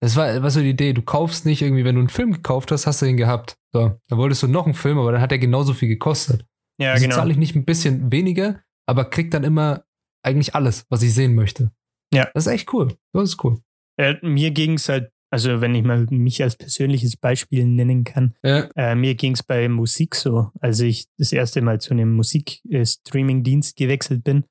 [0.00, 0.92] Das war, war so die Idee.
[0.92, 3.56] Du kaufst nicht irgendwie, wenn du einen Film gekauft hast, hast du ihn gehabt.
[3.72, 6.44] So, dann wolltest du noch einen Film, aber dann hat er genauso viel gekostet.
[6.78, 7.16] Ja, also genau.
[7.16, 9.84] zahle ich nicht ein bisschen weniger, aber krieg dann immer
[10.22, 11.70] eigentlich alles, was ich sehen möchte.
[12.12, 12.28] Ja.
[12.34, 12.96] Das ist echt cool.
[13.12, 13.58] Das ist cool.
[13.98, 18.34] Äh, mir ging es halt, also wenn ich mal mich als persönliches Beispiel nennen kann,
[18.42, 18.68] ja.
[18.76, 23.76] äh, mir ging es bei Musik so, als ich das erste Mal zu einem Musikstreaming-Dienst
[23.76, 24.44] gewechselt bin.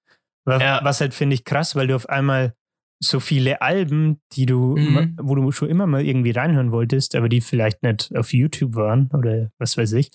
[0.46, 0.80] Was, ja.
[0.84, 2.56] was halt finde ich krass, weil du auf einmal
[3.00, 5.18] so viele Alben, die du, mhm.
[5.22, 9.10] wo du schon immer mal irgendwie reinhören wolltest, aber die vielleicht nicht auf YouTube waren
[9.14, 10.12] oder was weiß ich,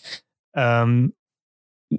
[0.54, 1.12] ähm,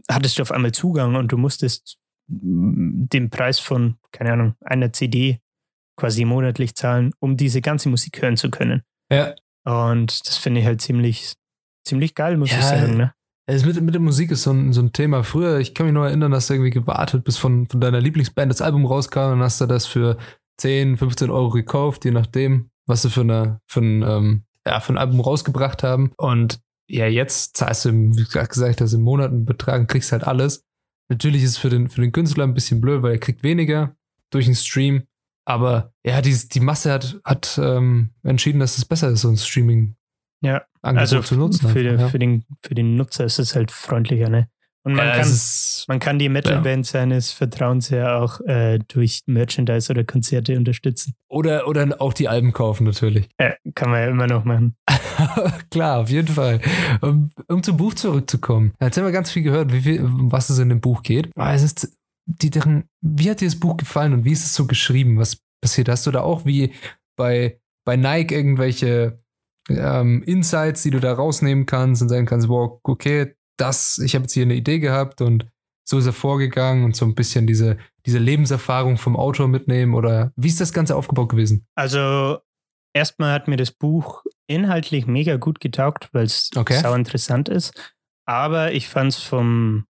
[0.10, 5.40] hattest du auf einmal Zugang und du musstest den Preis von, keine Ahnung, einer CD
[5.98, 8.84] quasi monatlich zahlen, um diese ganze Musik hören zu können.
[9.12, 9.36] Ja.
[9.66, 11.36] Und das finde ich halt ziemlich,
[11.86, 12.98] ziemlich geil, muss ja, ich sagen.
[12.98, 13.14] Ne?
[13.48, 15.24] Also mit, mit der Musik ist so ein, so ein Thema.
[15.24, 18.50] Früher, ich kann mich noch erinnern, dass du irgendwie gewartet, bis von, von deiner Lieblingsband
[18.50, 20.18] das Album rauskam und hast du das für
[20.58, 24.94] 10, 15 Euro gekauft, je nachdem, was sie für, eine, für, ein, ähm, ja, für
[24.94, 26.14] ein Album rausgebracht haben.
[26.18, 26.60] Und
[26.92, 30.66] ja, jetzt zahlst du, wie gesagt, das im Monat einen Betrag und kriegst halt alles.
[31.10, 33.96] Natürlich ist es für den, für den Künstler ein bisschen blöd, weil er kriegt weniger
[34.30, 35.04] durch den Stream.
[35.46, 39.38] Aber ja, die, die Masse hat, hat ähm, entschieden, dass es besser ist, so ein
[39.38, 39.96] Streaming
[40.42, 40.64] ja.
[40.82, 41.70] also zu nutzen.
[41.70, 42.10] Für, ja.
[42.10, 44.50] für, den, für den Nutzer ist es halt freundlicher, ne?
[44.84, 45.32] Und man, ja, kann,
[45.88, 46.92] man kann die Metalband ja.
[46.92, 51.14] seines Vertrauens ja auch äh, durch Merchandise oder Konzerte unterstützen.
[51.28, 53.30] Oder, oder auch die Alben kaufen, natürlich.
[53.40, 54.76] Ja, kann man ja immer noch machen.
[55.70, 56.62] Klar, auf jeden Fall.
[57.02, 58.74] Um, um, zum Buch zurückzukommen.
[58.82, 61.30] Jetzt haben wir ganz viel gehört, wie viel, um was es in dem Buch geht.
[61.36, 64.56] Aber es ist, die, deren, wie hat dir das Buch gefallen und wie ist es
[64.56, 65.20] so geschrieben?
[65.20, 65.90] Was passiert?
[65.90, 66.74] Hast du da auch wie
[67.16, 69.20] bei, bei Nike irgendwelche
[69.70, 74.24] ähm, Insights, die du da rausnehmen kannst und sagen kannst, wow, okay, das, ich habe
[74.24, 75.46] jetzt hier eine Idee gehabt und
[75.88, 80.32] so ist er vorgegangen und so ein bisschen diese, diese Lebenserfahrung vom Autor mitnehmen oder
[80.36, 81.68] wie ist das Ganze aufgebaut gewesen?
[81.76, 82.40] Also
[82.94, 86.80] erstmal hat mir das Buch inhaltlich mega gut getaugt, weil es okay.
[86.80, 87.74] sau interessant ist.
[88.26, 89.86] Aber ich fand es vom,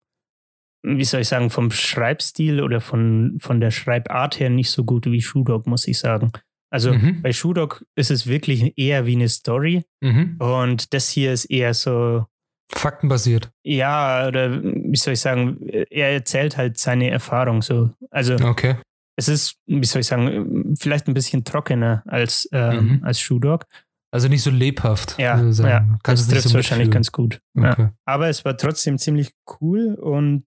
[0.84, 5.06] wie soll ich sagen, vom Schreibstil oder von, von der Schreibart her nicht so gut
[5.06, 6.32] wie Shoe Dog, muss ich sagen.
[6.70, 7.22] Also mhm.
[7.22, 10.36] bei Shoe Dog ist es wirklich eher wie eine Story mhm.
[10.40, 12.26] und das hier ist eher so
[12.70, 13.50] Faktenbasiert.
[13.64, 17.92] Ja, oder wie soll ich sagen, er erzählt halt seine Erfahrung so.
[18.12, 18.76] Also okay.
[19.16, 23.04] es ist, wie soll ich sagen, vielleicht ein bisschen trockener als, ähm, mhm.
[23.04, 23.66] als Shoe Dog.
[24.12, 25.18] Also nicht so lebhaft.
[25.18, 27.40] Ja, ja das trifft so wahrscheinlich ganz gut.
[27.58, 27.82] Okay.
[27.84, 27.94] Ja.
[28.06, 30.46] Aber es war trotzdem ziemlich cool und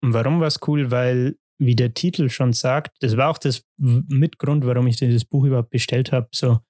[0.00, 0.90] warum war es cool?
[0.90, 5.44] Weil, wie der Titel schon sagt, das war auch das Mitgrund, warum ich dieses Buch
[5.44, 6.28] überhaupt bestellt habe.
[6.32, 6.60] So,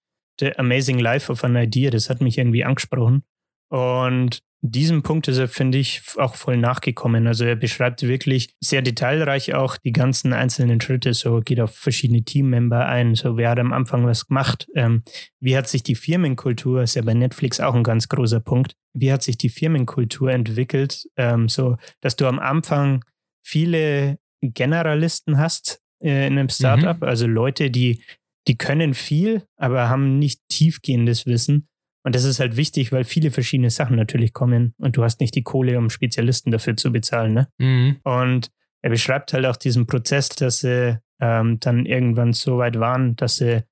[0.40, 3.24] The Amazing Life of an Idea, das hat mich irgendwie angesprochen.
[3.70, 7.26] Und diesem Punkt ist er, finde ich, auch voll nachgekommen.
[7.26, 12.22] Also er beschreibt wirklich sehr detailreich auch die ganzen einzelnen Schritte, so geht auf verschiedene
[12.22, 15.02] Teammember ein, so wer hat am Anfang was gemacht, ähm,
[15.40, 19.12] wie hat sich die Firmenkultur, ist ja bei Netflix auch ein ganz großer Punkt, wie
[19.12, 23.04] hat sich die Firmenkultur entwickelt, ähm, so dass du am Anfang
[23.44, 27.08] viele Generalisten hast äh, in einem Startup, mhm.
[27.08, 28.04] also Leute, die,
[28.46, 31.68] die können viel, aber haben nicht tiefgehendes Wissen
[32.04, 35.34] und das ist halt wichtig, weil viele verschiedene Sachen natürlich kommen und du hast nicht
[35.34, 37.34] die Kohle, um Spezialisten dafür zu bezahlen.
[37.34, 37.48] Ne?
[37.58, 37.96] Mhm.
[38.02, 38.50] Und
[38.82, 43.36] er beschreibt halt auch diesen Prozess, dass sie ähm, dann irgendwann so weit waren, dass
[43.36, 43.62] sie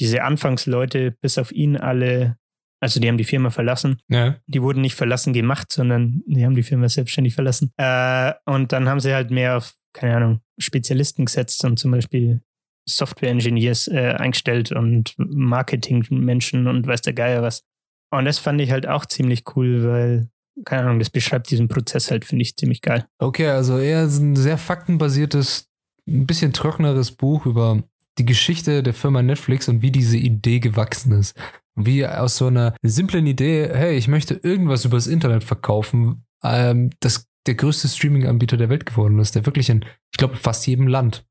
[0.00, 2.36] diese Anfangsleute bis auf ihn alle,
[2.80, 4.00] also die haben die Firma verlassen.
[4.08, 4.36] Ja.
[4.46, 7.72] Die wurden nicht verlassen gemacht, sondern die haben die Firma selbstständig verlassen.
[7.76, 12.40] Äh, und dann haben sie halt mehr auf, keine Ahnung, Spezialisten gesetzt und zum Beispiel
[12.88, 17.62] Software-Engineers äh, eingestellt und Marketing-Menschen und weiß der Geier was.
[18.10, 20.28] Und das fand ich halt auch ziemlich cool, weil
[20.64, 23.06] keine Ahnung, das beschreibt diesen Prozess halt, finde ich ziemlich geil.
[23.18, 25.68] Okay, also eher ein sehr faktenbasiertes,
[26.06, 27.82] ein bisschen trockeneres Buch über
[28.18, 31.36] die Geschichte der Firma Netflix und wie diese Idee gewachsen ist.
[31.76, 37.28] Wie aus so einer simplen Idee, hey, ich möchte irgendwas übers Internet verkaufen, ähm, das
[37.46, 41.24] der größte Streaming-Anbieter der Welt geworden ist, der wirklich in, ich glaube, fast jedem Land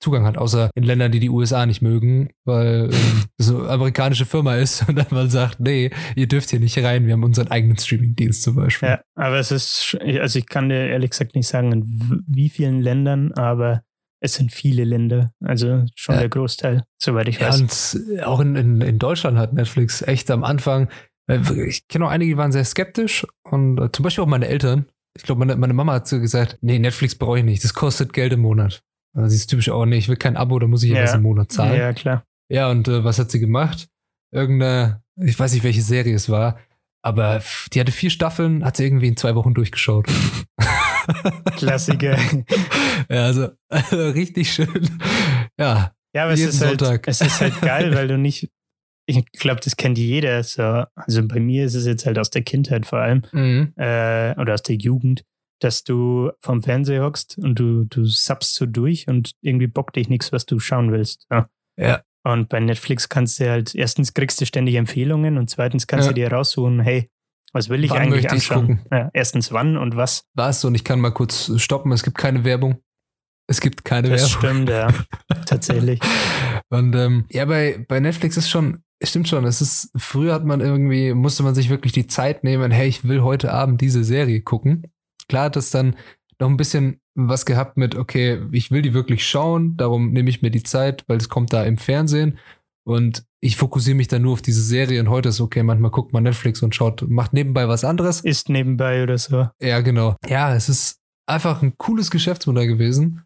[0.00, 4.26] Zugang hat, außer in Ländern, die die USA nicht mögen, weil ähm, so eine amerikanische
[4.26, 7.48] Firma ist und dann man sagt, nee, ihr dürft hier nicht rein, wir haben unseren
[7.48, 8.90] eigenen Streaming-Dienst zum Beispiel.
[8.90, 12.80] Ja, aber es ist, also ich kann dir ehrlich gesagt nicht sagen, in wie vielen
[12.80, 13.82] Ländern, aber
[14.20, 16.22] es sind viele Länder, also schon ja.
[16.22, 17.98] der Großteil, soweit ich weiß.
[18.08, 20.88] Ja, und auch in, in, in Deutschland hat Netflix echt am Anfang,
[21.28, 24.86] ich kenne auch einige, die waren sehr skeptisch und äh, zum Beispiel auch meine Eltern.
[25.16, 28.12] Ich glaube, meine, meine Mama hat so gesagt, nee, Netflix brauche ich nicht, das kostet
[28.12, 28.82] Geld im Monat.
[29.16, 31.14] Also sie ist typisch, oh nee, ich will kein Abo, da muss ich ja was
[31.14, 31.78] im Monat zahlen.
[31.78, 32.24] Ja, klar.
[32.48, 33.88] Ja, und äh, was hat sie gemacht?
[34.30, 36.58] Irgendeine, ich weiß nicht, welche Serie es war,
[37.02, 37.42] aber
[37.72, 40.06] die hatte vier Staffeln, hat sie irgendwie in zwei Wochen durchgeschaut.
[41.56, 42.18] Klassiker.
[43.08, 44.90] ja, also, also, richtig schön.
[45.58, 45.92] Ja.
[46.14, 48.50] Ja, aber es ist, halt, es ist halt geil, weil du nicht,
[49.06, 50.42] ich glaube, das kennt jeder.
[50.42, 50.84] So.
[50.94, 53.72] Also bei mir ist es jetzt halt aus der Kindheit vor allem mhm.
[53.76, 55.24] äh, oder aus der Jugend,
[55.60, 60.08] dass du vom Fernseher hockst und du, du subst so durch und irgendwie bockt dich
[60.08, 61.26] nichts, was du schauen willst.
[61.30, 61.46] Ja.
[61.76, 62.02] ja.
[62.24, 66.12] Und bei Netflix kannst du halt, erstens kriegst du ständig Empfehlungen und zweitens kannst ja.
[66.12, 67.08] du dir raussuchen, hey,
[67.52, 68.80] was will ich wann eigentlich anschauen?
[68.90, 70.24] Ja, erstens wann und was.
[70.34, 70.64] Was?
[70.64, 72.82] Und ich kann mal kurz stoppen, es gibt keine Werbung.
[73.48, 74.66] Es gibt keine das Werbung.
[74.66, 75.42] Das stimmt, ja.
[75.46, 76.00] Tatsächlich.
[76.68, 80.60] Und ähm, ja, bei, bei Netflix ist schon, stimmt schon, es ist, früher hat man
[80.60, 84.40] irgendwie, musste man sich wirklich die Zeit nehmen, hey, ich will heute Abend diese Serie
[84.40, 84.90] gucken.
[85.28, 85.96] Klar hat das dann
[86.38, 90.42] noch ein bisschen was gehabt mit, okay, ich will die wirklich schauen, darum nehme ich
[90.42, 92.38] mir die Zeit, weil es kommt da im Fernsehen
[92.86, 96.12] und ich fokussiere mich dann nur auf diese Serie und heute ist okay, manchmal guckt
[96.12, 98.20] man Netflix und schaut, macht nebenbei was anderes.
[98.20, 99.48] Ist nebenbei oder so.
[99.60, 100.16] Ja, genau.
[100.26, 103.24] Ja, es ist einfach ein cooles Geschäftsmodell gewesen.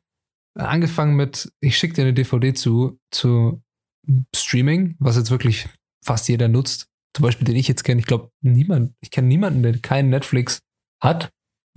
[0.58, 3.62] Angefangen mit, ich schicke dir eine DVD zu, zu
[4.34, 5.68] Streaming, was jetzt wirklich
[6.04, 6.86] fast jeder nutzt.
[7.14, 8.00] Zum Beispiel, den ich jetzt kenne.
[8.00, 10.60] Ich glaube, niemand, ich kenne niemanden, der keinen Netflix
[11.02, 11.30] hat,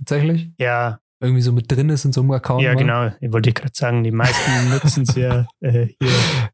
[0.04, 0.50] tatsächlich.
[0.58, 1.00] Ja.
[1.20, 2.62] Irgendwie so mit drin ist in so einem Account.
[2.62, 2.76] Ja, war.
[2.76, 3.10] genau.
[3.20, 6.10] Ich wollte gerade sagen, die meisten nutzen es ja äh, hier.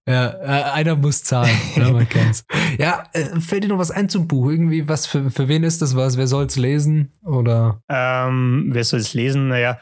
[0.06, 2.44] Ja, äh, einer muss zahlen, ja, man kennt's.
[2.78, 4.48] Ja, äh, fällt dir noch was ein zum Buch?
[4.50, 6.16] Irgendwie, was für, für wen ist das was?
[6.16, 7.10] Wer soll es lesen?
[7.24, 7.82] Oder?
[7.88, 9.48] Ähm, wer soll es lesen?
[9.48, 9.80] Naja,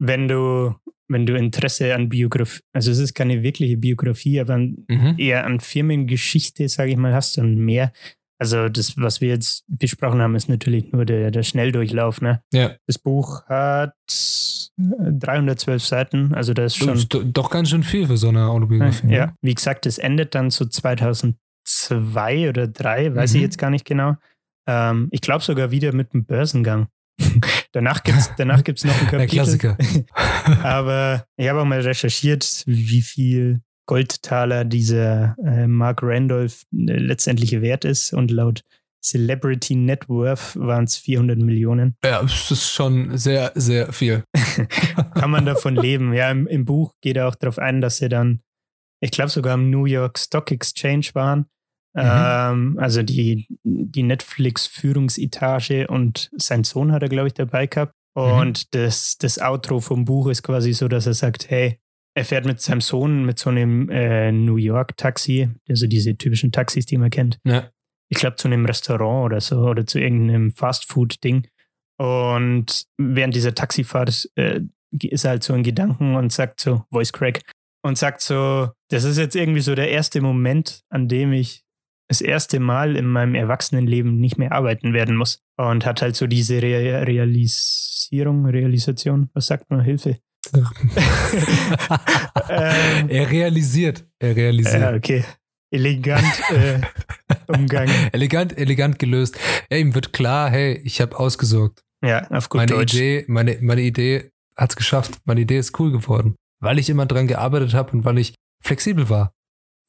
[0.00, 0.74] wenn du
[1.06, 5.14] wenn du Interesse an Biografie, also es ist keine wirkliche Biografie, aber mhm.
[5.18, 7.92] eher an Firmengeschichte, sage ich mal, hast und mehr.
[8.38, 12.20] Also das, was wir jetzt besprochen haben, ist natürlich nur der, der Schnelldurchlauf.
[12.20, 12.42] Ne?
[12.52, 12.72] Ja.
[12.86, 13.94] Das Buch hat
[14.76, 16.88] 312 Seiten, also das ist schon...
[16.88, 19.12] Das ist doch ganz schön viel für so eine Autobiografie.
[19.12, 19.34] Ja, ne?
[19.40, 23.36] wie gesagt, es endet dann so 2002 oder 2003, weiß mhm.
[23.36, 24.16] ich jetzt gar nicht genau.
[24.66, 26.88] Ähm, ich glaube sogar wieder mit einem Börsengang.
[27.72, 29.18] danach gibt es danach gibt's noch ein Kapitel.
[29.18, 29.78] Der Klassiker.
[30.64, 37.60] Aber ich habe auch mal recherchiert, wie viel Goldtaler dieser äh, Mark Randolph äh, letztendlich
[37.60, 38.12] wert ist.
[38.12, 38.62] Und laut
[39.02, 41.96] Celebrity Net Worth waren es 400 Millionen.
[42.04, 44.24] Ja, das ist schon sehr, sehr viel.
[45.14, 46.14] Kann man davon leben.
[46.14, 48.40] Ja, im, im Buch geht er auch darauf ein, dass sie dann,
[49.00, 51.46] ich glaube, sogar am New York Stock Exchange waren
[51.94, 52.02] Mhm.
[52.04, 57.94] Ähm, also die, die Netflix-Führungsetage und sein Sohn hat er, glaube ich, dabei gehabt.
[58.16, 58.22] Mhm.
[58.22, 58.68] Und mhm.
[58.72, 61.78] das, das Outro vom Buch ist quasi so, dass er sagt, hey,
[62.14, 66.86] er fährt mit seinem Sohn mit so einem äh, New York-Taxi, also diese typischen Taxis,
[66.86, 67.38] die man kennt.
[67.44, 67.70] Ja.
[68.08, 71.48] Ich glaube, zu einem Restaurant oder so oder zu irgendeinem Fast-Food-Ding.
[71.98, 74.60] Und während dieser Taxifahrt äh,
[75.00, 77.42] ist er halt so ein Gedanken und sagt so, Voice Crack,
[77.84, 81.64] und sagt so, das ist jetzt irgendwie so der erste Moment, an dem ich
[82.08, 85.42] das erste Mal in meinem Erwachsenenleben nicht mehr arbeiten werden muss.
[85.56, 90.18] Und hat halt so diese Re Realisierung, Realisation, was sagt man, Hilfe?
[92.48, 94.04] Ähm, er realisiert.
[94.18, 94.80] Er realisiert.
[94.80, 95.24] Ja, okay.
[95.70, 96.80] Elegant äh,
[97.48, 97.88] Umgang.
[98.12, 99.38] elegant, elegant gelöst.
[99.70, 101.82] Ja, ihm wird klar, hey, ich habe ausgesorgt.
[102.04, 102.94] Ja, auf gut meine Deutsch.
[102.94, 105.18] Idee, meine, meine Idee hat es geschafft.
[105.24, 106.36] Meine Idee ist cool geworden.
[106.60, 109.32] Weil ich immer dran gearbeitet habe und weil ich flexibel war.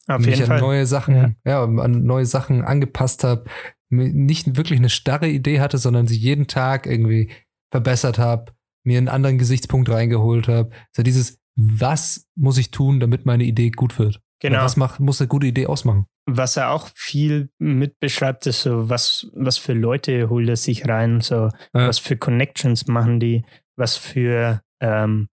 [0.07, 0.61] Auf mich an Fall.
[0.61, 1.31] neue Sachen, ja.
[1.45, 3.45] ja, an neue Sachen angepasst habe,
[3.89, 7.31] nicht wirklich eine starre Idee hatte, sondern sie jeden Tag irgendwie
[7.71, 8.54] verbessert habe,
[8.85, 10.71] mir einen anderen Gesichtspunkt reingeholt habe.
[10.95, 14.21] So dieses, was muss ich tun, damit meine Idee gut wird?
[14.41, 14.63] Genau.
[14.63, 16.05] was macht, muss eine gute Idee ausmachen?
[16.27, 21.21] Was er auch viel mitbeschreibt, ist so, was, was für Leute holt er sich rein,
[21.21, 21.51] so, ja.
[21.73, 23.43] was für Connections machen die,
[23.77, 25.27] was für ähm,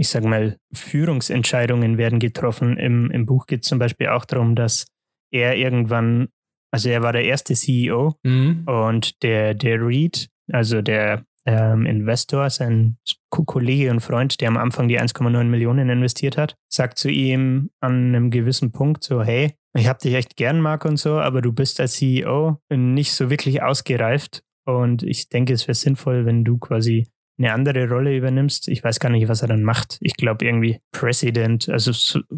[0.00, 2.78] ich sage mal, Führungsentscheidungen werden getroffen.
[2.78, 4.86] Im, im Buch geht es zum Beispiel auch darum, dass
[5.30, 6.28] er irgendwann,
[6.72, 8.64] also er war der erste CEO mhm.
[8.66, 12.96] und der, der Reed, also der ähm, Investor, sein
[13.30, 18.14] Kollege und Freund, der am Anfang die 1,9 Millionen investiert hat, sagt zu ihm an
[18.14, 21.52] einem gewissen Punkt so, hey, ich habe dich echt gern, Marc und so, aber du
[21.52, 26.58] bist als CEO nicht so wirklich ausgereift und ich denke, es wäre sinnvoll, wenn du
[26.58, 28.68] quasi eine andere Rolle übernimmst.
[28.68, 29.96] Ich weiß gar nicht, was er dann macht.
[30.00, 31.92] Ich glaube irgendwie President, also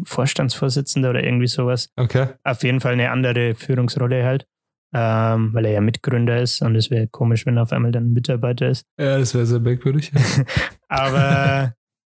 [0.05, 1.89] Vorstandsvorsitzender oder irgendwie sowas.
[1.97, 2.27] Okay.
[2.43, 4.45] Auf jeden Fall eine andere Führungsrolle halt,
[4.93, 8.07] ähm, weil er ja Mitgründer ist und es wäre komisch, wenn er auf einmal dann
[8.07, 8.85] ein Mitarbeiter ist.
[8.99, 10.11] Ja, das wäre sehr merkwürdig.
[10.87, 11.73] Aber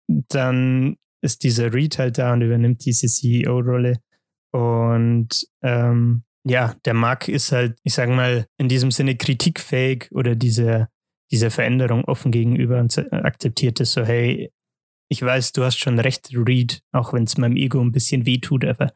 [0.07, 3.99] dann ist dieser Reed halt da und übernimmt diese CEO-Rolle.
[4.51, 10.36] Und ähm, ja, der Mark ist halt, ich sage mal, in diesem Sinne kritikfähig oder
[10.36, 10.89] diese
[11.34, 14.51] dieser Veränderung offen gegenüber und akzeptiert es so, hey,
[15.09, 18.63] ich weiß, du hast schon recht, Reed, auch wenn es meinem Ego ein bisschen wehtut,
[18.63, 18.93] aber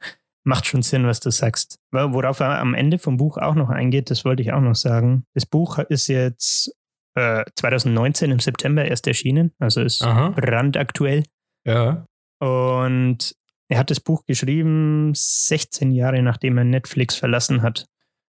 [0.47, 1.77] macht schon Sinn, was du sagst.
[1.91, 5.25] Worauf er am Ende vom Buch auch noch eingeht, das wollte ich auch noch sagen.
[5.33, 6.73] Das Buch ist jetzt
[7.15, 10.29] äh, 2019 im September erst erschienen, also ist Aha.
[10.29, 11.23] brandaktuell.
[11.65, 12.05] Ja.
[12.39, 13.35] Und
[13.67, 17.85] er hat das Buch geschrieben 16 Jahre nachdem er Netflix verlassen hat.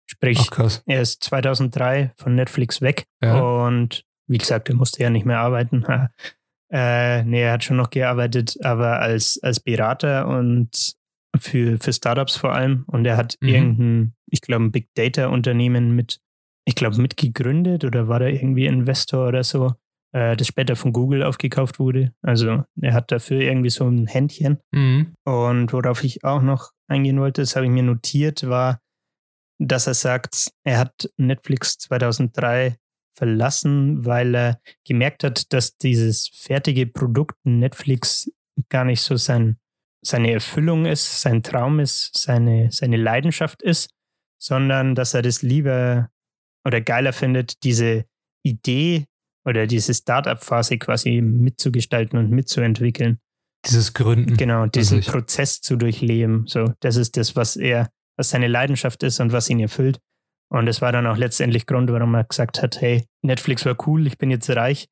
[0.06, 3.38] Sprich, Ach, er ist 2003 von Netflix weg ja.
[3.40, 5.84] und wie gesagt, er musste ja nicht mehr arbeiten.
[6.72, 10.97] äh, nee, er hat schon noch gearbeitet, aber als, als Berater und
[11.36, 12.84] für, für Startups vor allem.
[12.86, 13.48] Und er hat mhm.
[13.48, 16.20] irgendein, ich glaube, ein Big Data Unternehmen mit,
[16.64, 19.74] ich glaube, mitgegründet oder war er irgendwie Investor oder so,
[20.12, 22.12] äh, das später von Google aufgekauft wurde.
[22.22, 24.58] Also er hat dafür irgendwie so ein Händchen.
[24.72, 25.14] Mhm.
[25.24, 28.80] Und worauf ich auch noch eingehen wollte, das habe ich mir notiert, war,
[29.60, 32.76] dass er sagt, er hat Netflix 2003
[33.12, 38.30] verlassen, weil er gemerkt hat, dass dieses fertige Produkt Netflix
[38.68, 39.58] gar nicht so sein,
[40.04, 43.90] seine Erfüllung ist, sein Traum ist, seine, seine Leidenschaft ist,
[44.40, 46.10] sondern dass er das lieber
[46.64, 48.04] oder geiler findet, diese
[48.44, 49.06] Idee
[49.44, 53.18] oder diese Startup-Phase quasi mitzugestalten und mitzuentwickeln.
[53.66, 54.36] Dieses Gründen.
[54.36, 56.46] Genau, diesen Prozess zu durchleben.
[56.46, 57.88] So, das ist das, was er
[58.18, 60.00] was seine Leidenschaft ist und was ihn erfüllt.
[60.50, 64.06] Und das war dann auch letztendlich Grund, warum er gesagt hat, hey, Netflix war cool,
[64.06, 64.88] ich bin jetzt reich,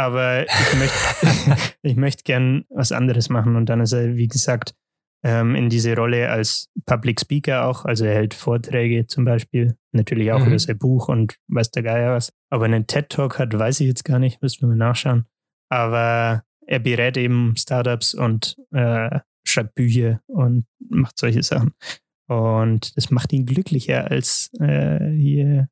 [0.00, 3.56] aber ich möchte, ich möchte gern was anderes machen.
[3.56, 4.74] Und dann ist er, wie gesagt,
[5.22, 7.84] ähm, in diese Rolle als Public Speaker auch.
[7.84, 10.46] Also er hält Vorträge zum Beispiel, natürlich auch mhm.
[10.46, 12.32] über sein Buch und weiß der Geier was.
[12.48, 15.26] Aber einen TED-Talk hat, weiß ich jetzt gar nicht, müssen wir mal nachschauen.
[15.68, 21.74] Aber er berät eben Startups und äh, schreibt Bücher und macht solche Sachen.
[22.26, 25.68] Und das macht ihn glücklicher, als äh, hier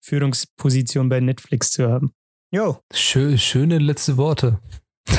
[0.00, 2.12] Führungsposition bei Netflix zu haben.
[2.50, 2.78] Jo.
[2.94, 4.58] Schö schöne letzte Worte.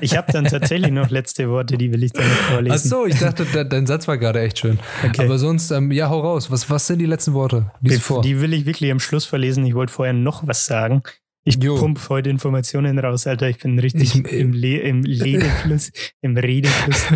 [0.00, 2.74] Ich habe dann tatsächlich noch letzte Worte, die will ich dann noch vorlesen.
[2.74, 4.78] Ach so, ich dachte, de dein Satz war gerade echt schön.
[5.06, 5.24] Okay.
[5.24, 6.50] Aber sonst, ähm, ja, hau raus.
[6.50, 7.70] Was, was sind die letzten Worte?
[7.80, 9.64] Die, die will ich wirklich am Schluss verlesen.
[9.66, 11.02] Ich wollte vorher noch was sagen.
[11.48, 11.78] Ich jo.
[11.78, 13.48] pump heute Informationen raus, Alter.
[13.48, 15.90] Ich bin richtig ich, im, Le im Ledefluss,
[16.20, 17.10] im Redefluss.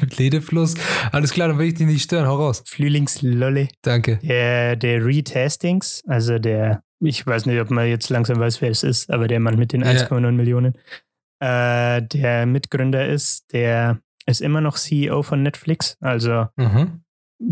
[0.00, 0.74] Im Ledefluss.
[1.12, 2.26] Alles klar, dann will ich dich nicht stören.
[2.26, 2.62] Hau raus.
[2.66, 3.68] Frühlingslolle.
[3.82, 4.18] Danke.
[4.22, 8.70] Der, der Reed Hastings, also der, ich weiß nicht, ob man jetzt langsam weiß, wer
[8.70, 10.32] es ist, aber der Mann mit den 1,9 ja.
[10.32, 10.72] Millionen,
[11.40, 15.98] äh, der Mitgründer ist, der ist immer noch CEO von Netflix.
[16.00, 17.02] Also, mhm.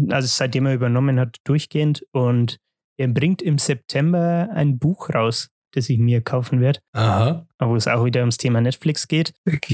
[0.08, 2.02] also seitdem er übernommen hat, durchgehend.
[2.12, 2.56] Und
[2.96, 6.80] er bringt im September ein Buch raus das ich mir kaufen werde.
[6.92, 7.46] Aha.
[7.58, 9.32] Wo es auch wieder ums Thema Netflix geht.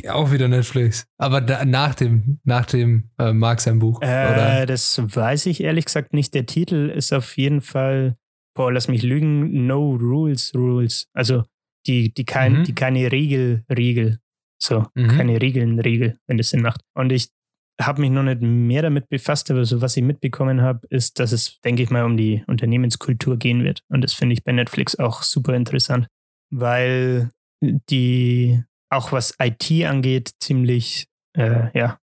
[0.09, 1.07] Auch wieder Netflix.
[1.19, 4.01] Aber da, nach dem, nach dem äh, Marx sein Buch.
[4.03, 6.35] Äh, das weiß ich ehrlich gesagt nicht.
[6.35, 8.17] Der Titel ist auf jeden Fall,
[8.55, 11.09] boah, lass mich lügen, No Rules Rules.
[11.13, 11.45] Also
[11.87, 12.65] die, die, kein, mhm.
[12.65, 14.19] die keine Regel, Regel.
[14.63, 15.09] So, mhm.
[15.09, 16.83] keine Regeln, Regel, wenn das Sinn macht.
[16.95, 17.29] Und ich
[17.81, 21.33] habe mich noch nicht mehr damit befasst, aber so was ich mitbekommen habe, ist, dass
[21.33, 23.83] es, denke ich mal, um die Unternehmenskultur gehen wird.
[23.89, 26.07] Und das finde ich bei Netflix auch super interessant,
[26.51, 27.31] weil
[27.63, 31.07] die auch was IT angeht, ziemlich
[31.37, 31.99] äh, ja,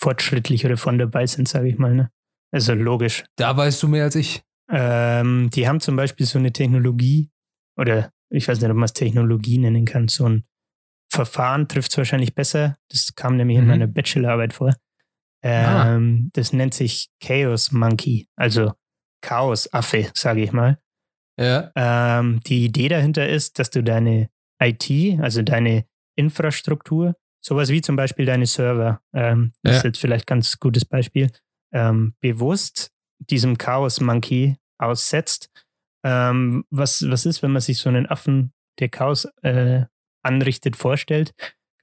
[0.00, 1.94] fortschrittlich oder von dabei sind, sage ich mal.
[1.94, 2.10] Ne?
[2.52, 3.24] Also logisch.
[3.36, 4.42] Da weißt du mehr als ich.
[4.70, 7.30] Ähm, die haben zum Beispiel so eine Technologie,
[7.76, 10.44] oder ich weiß nicht, ob man es Technologie nennen kann, so ein
[11.10, 12.76] Verfahren trifft es wahrscheinlich besser.
[12.90, 13.62] Das kam nämlich mhm.
[13.62, 14.74] in meiner Bachelorarbeit vor.
[15.46, 15.94] Ah.
[15.94, 16.30] Ähm, ah.
[16.32, 18.72] Das nennt sich Chaos Monkey, also
[19.22, 20.78] Chaos-Affe, sage ich mal.
[21.38, 21.70] Ja.
[21.76, 24.30] Ähm, die Idee dahinter ist, dass du deine
[24.62, 24.90] IT,
[25.20, 25.84] also deine
[26.16, 29.78] Infrastruktur, sowas wie zum Beispiel deine Server, ähm, das ja.
[29.78, 31.30] ist jetzt vielleicht ein ganz gutes Beispiel,
[31.72, 35.50] ähm, bewusst diesem Chaos Monkey aussetzt.
[36.04, 39.84] Ähm, was, was ist, wenn man sich so einen Affen, der Chaos äh,
[40.22, 41.34] anrichtet, vorstellt?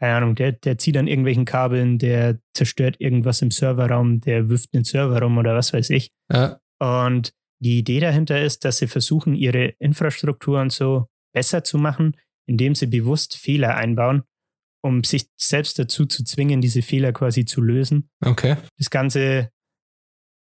[0.03, 4.73] Keine Ahnung, der, der zieht an irgendwelchen Kabeln, der zerstört irgendwas im Serverraum, der wirft
[4.73, 6.11] den Server rum oder was weiß ich.
[6.29, 6.59] Ja.
[6.77, 7.33] Und
[7.63, 12.75] die Idee dahinter ist, dass sie versuchen, ihre Infrastruktur und so besser zu machen, indem
[12.75, 14.23] sie bewusst Fehler einbauen,
[14.83, 18.09] um sich selbst dazu zu zwingen, diese Fehler quasi zu lösen.
[18.25, 18.57] Okay.
[18.77, 19.51] Das Ganze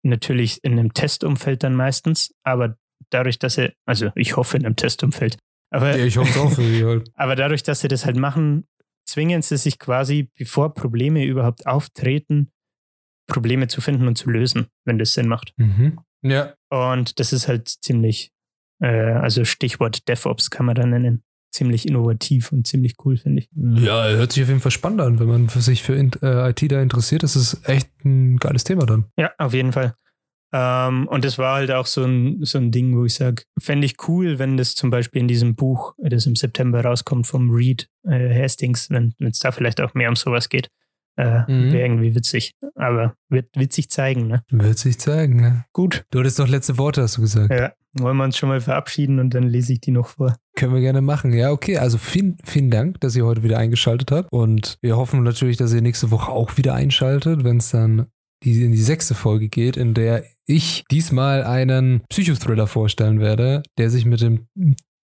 [0.02, 2.78] natürlich in einem Testumfeld dann meistens, aber
[3.10, 5.36] dadurch, dass sie, also ich hoffe in einem Testumfeld,
[5.70, 7.10] aber, ja, ich hoffe auch für die halt.
[7.14, 8.66] aber dadurch, dass sie das halt machen,
[9.10, 12.50] zwingen sie sich quasi, bevor Probleme überhaupt auftreten,
[13.26, 15.52] Probleme zu finden und zu lösen, wenn das Sinn macht.
[15.56, 15.98] Mhm.
[16.22, 16.54] Ja.
[16.68, 18.30] Und das ist halt ziemlich,
[18.80, 21.22] äh, also Stichwort DevOps kann man da nennen.
[21.52, 23.48] Ziemlich innovativ und ziemlich cool, finde ich.
[23.56, 25.18] Ja, hört sich auf jeden Fall spannend an.
[25.18, 29.06] Wenn man sich für äh, IT da interessiert, das ist echt ein geiles Thema dann.
[29.16, 29.94] Ja, auf jeden Fall.
[30.52, 33.86] Ähm, und das war halt auch so ein, so ein Ding, wo ich sage, fände
[33.86, 37.88] ich cool, wenn das zum Beispiel in diesem Buch, das im September rauskommt, vom Reed
[38.04, 40.68] äh, Hastings, wenn es da vielleicht auch mehr um sowas geht.
[41.16, 41.72] Äh, mhm.
[41.72, 42.54] Wäre irgendwie witzig.
[42.74, 44.42] Aber wird witzig zeigen, ne?
[44.50, 45.64] Wird sich zeigen, ne?
[45.72, 46.04] Gut.
[46.10, 47.52] Du hattest doch letzte Worte, hast du gesagt.
[47.52, 47.72] Ja.
[47.92, 50.36] Wollen wir uns schon mal verabschieden und dann lese ich die noch vor.
[50.54, 51.32] Können wir gerne machen.
[51.32, 51.76] Ja, okay.
[51.76, 54.32] Also vielen, vielen Dank, dass ihr heute wieder eingeschaltet habt.
[54.32, 58.06] Und wir hoffen natürlich, dass ihr nächste Woche auch wieder einschaltet, wenn es dann
[58.42, 63.90] die in die sechste Folge geht, in der ich diesmal einen Psychothriller vorstellen werde, der
[63.90, 64.46] sich mit dem,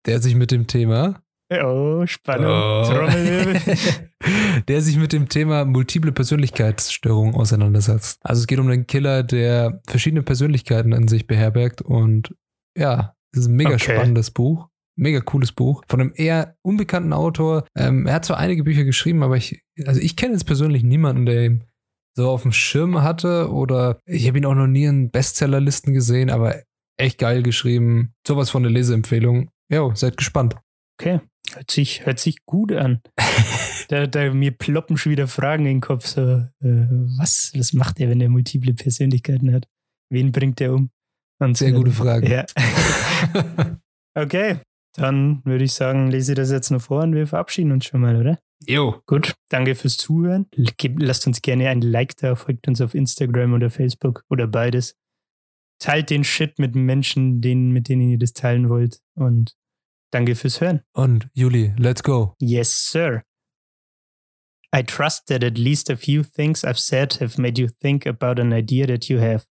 [0.06, 1.22] der sich mit dem Thema
[1.60, 2.50] Oh, Spannung.
[2.50, 3.08] Oh.
[4.68, 8.18] der sich mit dem Thema multiple Persönlichkeitsstörung auseinandersetzt.
[8.22, 12.34] Also es geht um einen Killer, der verschiedene Persönlichkeiten in sich beherbergt und
[12.76, 13.94] ja, das ist ein mega okay.
[13.94, 14.68] spannendes Buch.
[14.94, 17.64] Mega cooles Buch von einem eher unbekannten Autor.
[17.74, 21.24] Ähm, er hat zwar einige Bücher geschrieben, aber ich, also ich kenne jetzt persönlich niemanden,
[21.24, 21.64] der ihn
[22.14, 26.30] so auf dem Schirm hatte oder ich habe ihn auch noch nie in Bestsellerlisten gesehen,
[26.30, 26.62] aber
[26.96, 28.14] echt geil geschrieben.
[28.26, 29.50] Sowas von der Leseempfehlung.
[29.70, 30.56] Jo, seid gespannt.
[31.00, 31.20] Okay,
[31.54, 33.00] hört sich, hört sich gut an.
[33.88, 36.06] da, da, mir ploppen schon wieder Fragen in den Kopf.
[36.06, 36.86] So, äh,
[37.18, 39.66] was, was macht er, wenn er multiple Persönlichkeiten hat?
[40.10, 40.90] Wen bringt er um?
[41.38, 42.30] Und Sehr gute Frage.
[42.30, 42.46] Ja.
[44.14, 44.58] okay,
[44.94, 48.16] dann würde ich sagen, lese das jetzt noch vor und wir verabschieden uns schon mal,
[48.16, 48.38] oder?
[48.66, 49.02] Jo.
[49.06, 50.46] Gut, danke fürs Zuhören.
[50.98, 54.96] Lasst uns gerne ein Like da, folgt uns auf Instagram oder Facebook oder beides.
[55.78, 59.00] Teilt den Shit mit Menschen, denen, mit denen ihr das teilen wollt.
[59.14, 59.56] Und
[60.12, 60.82] danke fürs Hören.
[60.92, 62.34] Und Juli, let's go.
[62.40, 63.22] Yes, sir.
[64.74, 68.40] I trust that at least a few things I've said have made you think about
[68.40, 69.44] an idea that you have,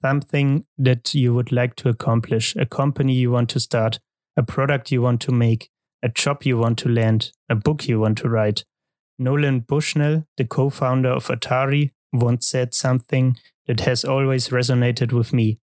[0.00, 3.98] something that you would like to accomplish, a company you want to start,
[4.36, 5.71] a product you want to make,
[6.02, 8.64] a job you want to land, a book you want to write.
[9.18, 13.36] Nolan Bushnell, the co founder of Atari, once said something
[13.66, 15.58] that has always resonated with me.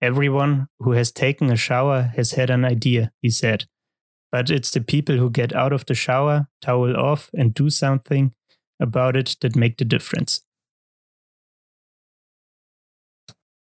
[0.00, 3.64] Everyone who has taken a shower has had an idea, he said.
[4.30, 8.32] But it's the people who get out of the shower, towel off, and do something
[8.78, 10.42] about it that make the difference.